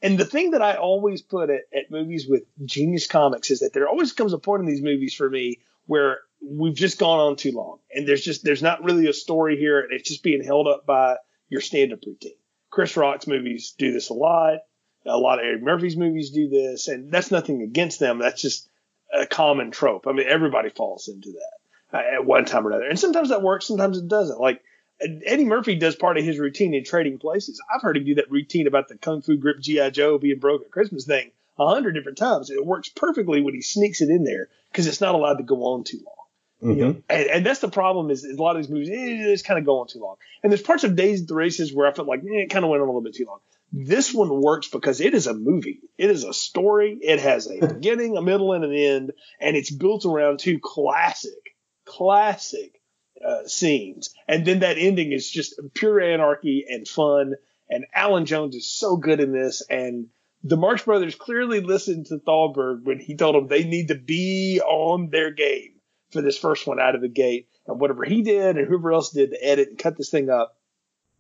[0.02, 3.74] And the thing that I always put at, at movies with Genius Comics is that
[3.74, 7.36] there always comes a point in these movies for me where we've just gone on
[7.36, 10.43] too long, and there's just there's not really a story here, and it's just being
[10.43, 11.18] held up by
[11.50, 12.38] your stand-up routine.
[12.70, 14.60] Chris Rock's movies do this a lot.
[15.06, 18.20] A lot of Eddie Murphy's movies do this, and that's nothing against them.
[18.20, 18.70] That's just
[19.12, 20.06] a common trope.
[20.08, 23.41] I mean, everybody falls into that uh, at one time or another, and sometimes that
[23.41, 24.39] works, sometimes it doesn't.
[24.39, 24.62] Like
[25.02, 27.62] Eddie Murphy does part of his routine in trading places.
[27.74, 30.64] I've heard him do that routine about the Kung Fu Grip GI Joe being broke
[30.64, 32.50] at Christmas thing a hundred different times.
[32.50, 35.64] It works perfectly when he sneaks it in there because it's not allowed to go
[35.66, 36.16] on too long.
[36.62, 36.80] Mm-hmm.
[36.80, 37.02] You know?
[37.10, 39.58] and, and, that's the problem is, is, a lot of these movies eh, it's kind
[39.58, 40.16] of going too long.
[40.43, 42.66] And there's parts of Days of the Races where I felt like eh, it kind
[42.66, 43.39] of went on a little bit too long.
[43.72, 45.80] This one works because it is a movie.
[45.97, 46.97] It is a story.
[47.02, 51.56] It has a beginning, a middle, and an end, and it's built around two classic,
[51.86, 52.79] classic
[53.26, 54.13] uh, scenes.
[54.28, 57.36] And then that ending is just pure anarchy and fun.
[57.70, 59.61] And Allan Jones is so good in this.
[59.70, 60.07] And
[60.43, 64.61] the Marx Brothers clearly listened to Thalberg when he told them they need to be
[64.61, 65.76] on their game
[66.11, 67.49] for this first one out of the gate.
[67.67, 70.57] And whatever he did and whoever else did to edit and cut this thing up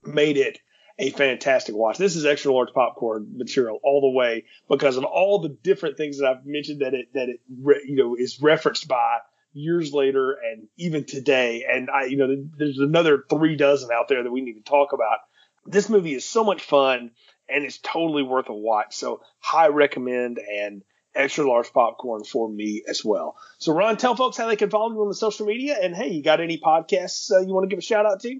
[0.03, 0.59] made it
[0.97, 1.97] a fantastic watch.
[1.97, 6.19] This is extra large popcorn material all the way because of all the different things
[6.19, 9.19] that I've mentioned that it that it you know is referenced by
[9.53, 11.65] years later and even today.
[11.69, 14.93] And I, you know, there's another three dozen out there that we need to talk
[14.93, 15.19] about.
[15.65, 17.11] This movie is so much fun
[17.47, 18.95] and it's totally worth a watch.
[18.95, 20.83] So high recommend and
[21.15, 23.35] extra large popcorn for me as well.
[23.57, 25.77] So Ron, tell folks how they can follow you on the social media.
[25.81, 28.39] And hey, you got any podcasts uh, you want to give a shout out to?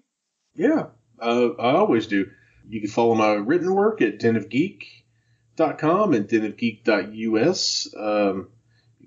[0.56, 0.88] Yeah,
[1.20, 2.30] uh, I always do.
[2.68, 7.94] You can follow my written work at denofgeek.com and denofgeek.us.
[7.98, 8.50] Um,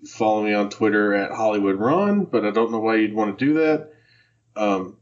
[0.07, 3.45] follow me on Twitter at Hollywood Ron, but I don't know why you'd want to
[3.45, 3.91] do that.
[4.57, 4.99] Um,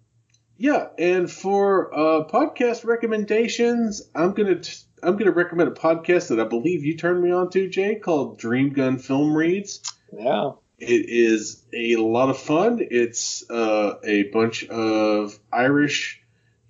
[0.56, 6.40] yeah, and for uh, podcast recommendations, I'm gonna t- I'm gonna recommend a podcast that
[6.40, 9.80] I believe you turned me on to, Jay, called Dream Gun Film Reads.
[10.12, 10.52] Yeah.
[10.78, 12.80] It is a lot of fun.
[12.90, 16.22] It's uh, a bunch of Irish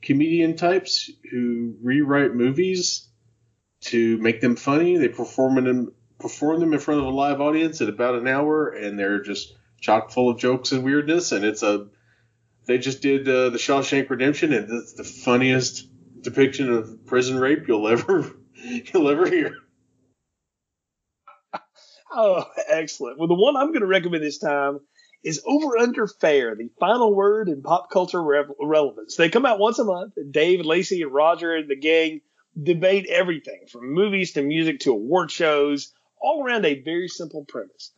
[0.02, 3.08] comedian types who rewrite movies
[3.82, 4.96] to make them funny.
[4.96, 8.28] They perform in them perform them in front of a live audience in about an
[8.28, 11.32] hour, and they're just chock full of jokes and weirdness.
[11.32, 11.88] And it's a
[12.66, 15.88] they just did uh, the Shawshank Redemption, and it's the funniest
[16.20, 19.54] depiction of prison rape you'll ever you'll ever hear.
[22.12, 23.20] Oh, excellent.
[23.20, 24.80] Well, the one I'm going to recommend this time
[25.22, 29.14] is Over Under Fair, the final word in pop culture re- relevance.
[29.14, 30.14] They come out once a month.
[30.28, 32.20] Dave, Lacey, and Roger and the gang
[32.60, 37.92] debate everything from movies to music to award shows all around a very simple premise.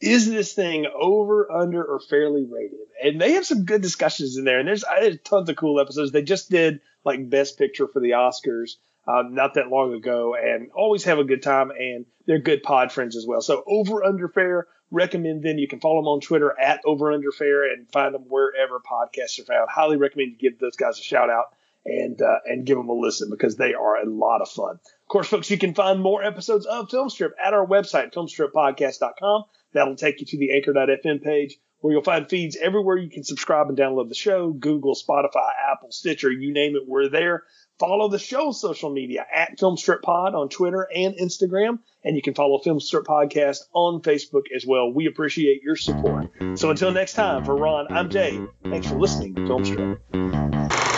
[0.00, 2.78] Is this thing over, under, or fairly rated?
[3.02, 4.60] And they have some good discussions in there.
[4.60, 6.12] And there's, there's tons of cool episodes.
[6.12, 8.76] They just did like Best Picture for the Oscars
[9.08, 11.70] um, not that long ago, and always have a good time.
[11.70, 13.40] And they're good pod friends as well.
[13.40, 14.68] So over, under, fair.
[14.90, 15.58] Recommend them.
[15.58, 19.40] You can follow them on Twitter at over, under, fair, and find them wherever podcasts
[19.40, 19.68] are found.
[19.68, 21.46] Highly recommend you give those guys a shout out
[21.88, 24.74] and uh, and give them a listen because they are a lot of fun.
[24.74, 29.44] Of course, folks, you can find more episodes of Filmstrip at our website, filmstrippodcast.com.
[29.72, 33.68] That'll take you to the anchor.fm page where you'll find feeds everywhere you can subscribe
[33.68, 37.44] and download the show Google, Spotify, Apple, Stitcher, you name it, we're there.
[37.78, 42.34] Follow the show's social media at Filmstrip Pod on Twitter and Instagram, and you can
[42.34, 44.92] follow Filmstrip Podcast on Facebook as well.
[44.92, 46.30] We appreciate your support.
[46.56, 48.40] So until next time, for Ron, I'm Jay.
[48.64, 50.97] Thanks for listening to Filmstrip.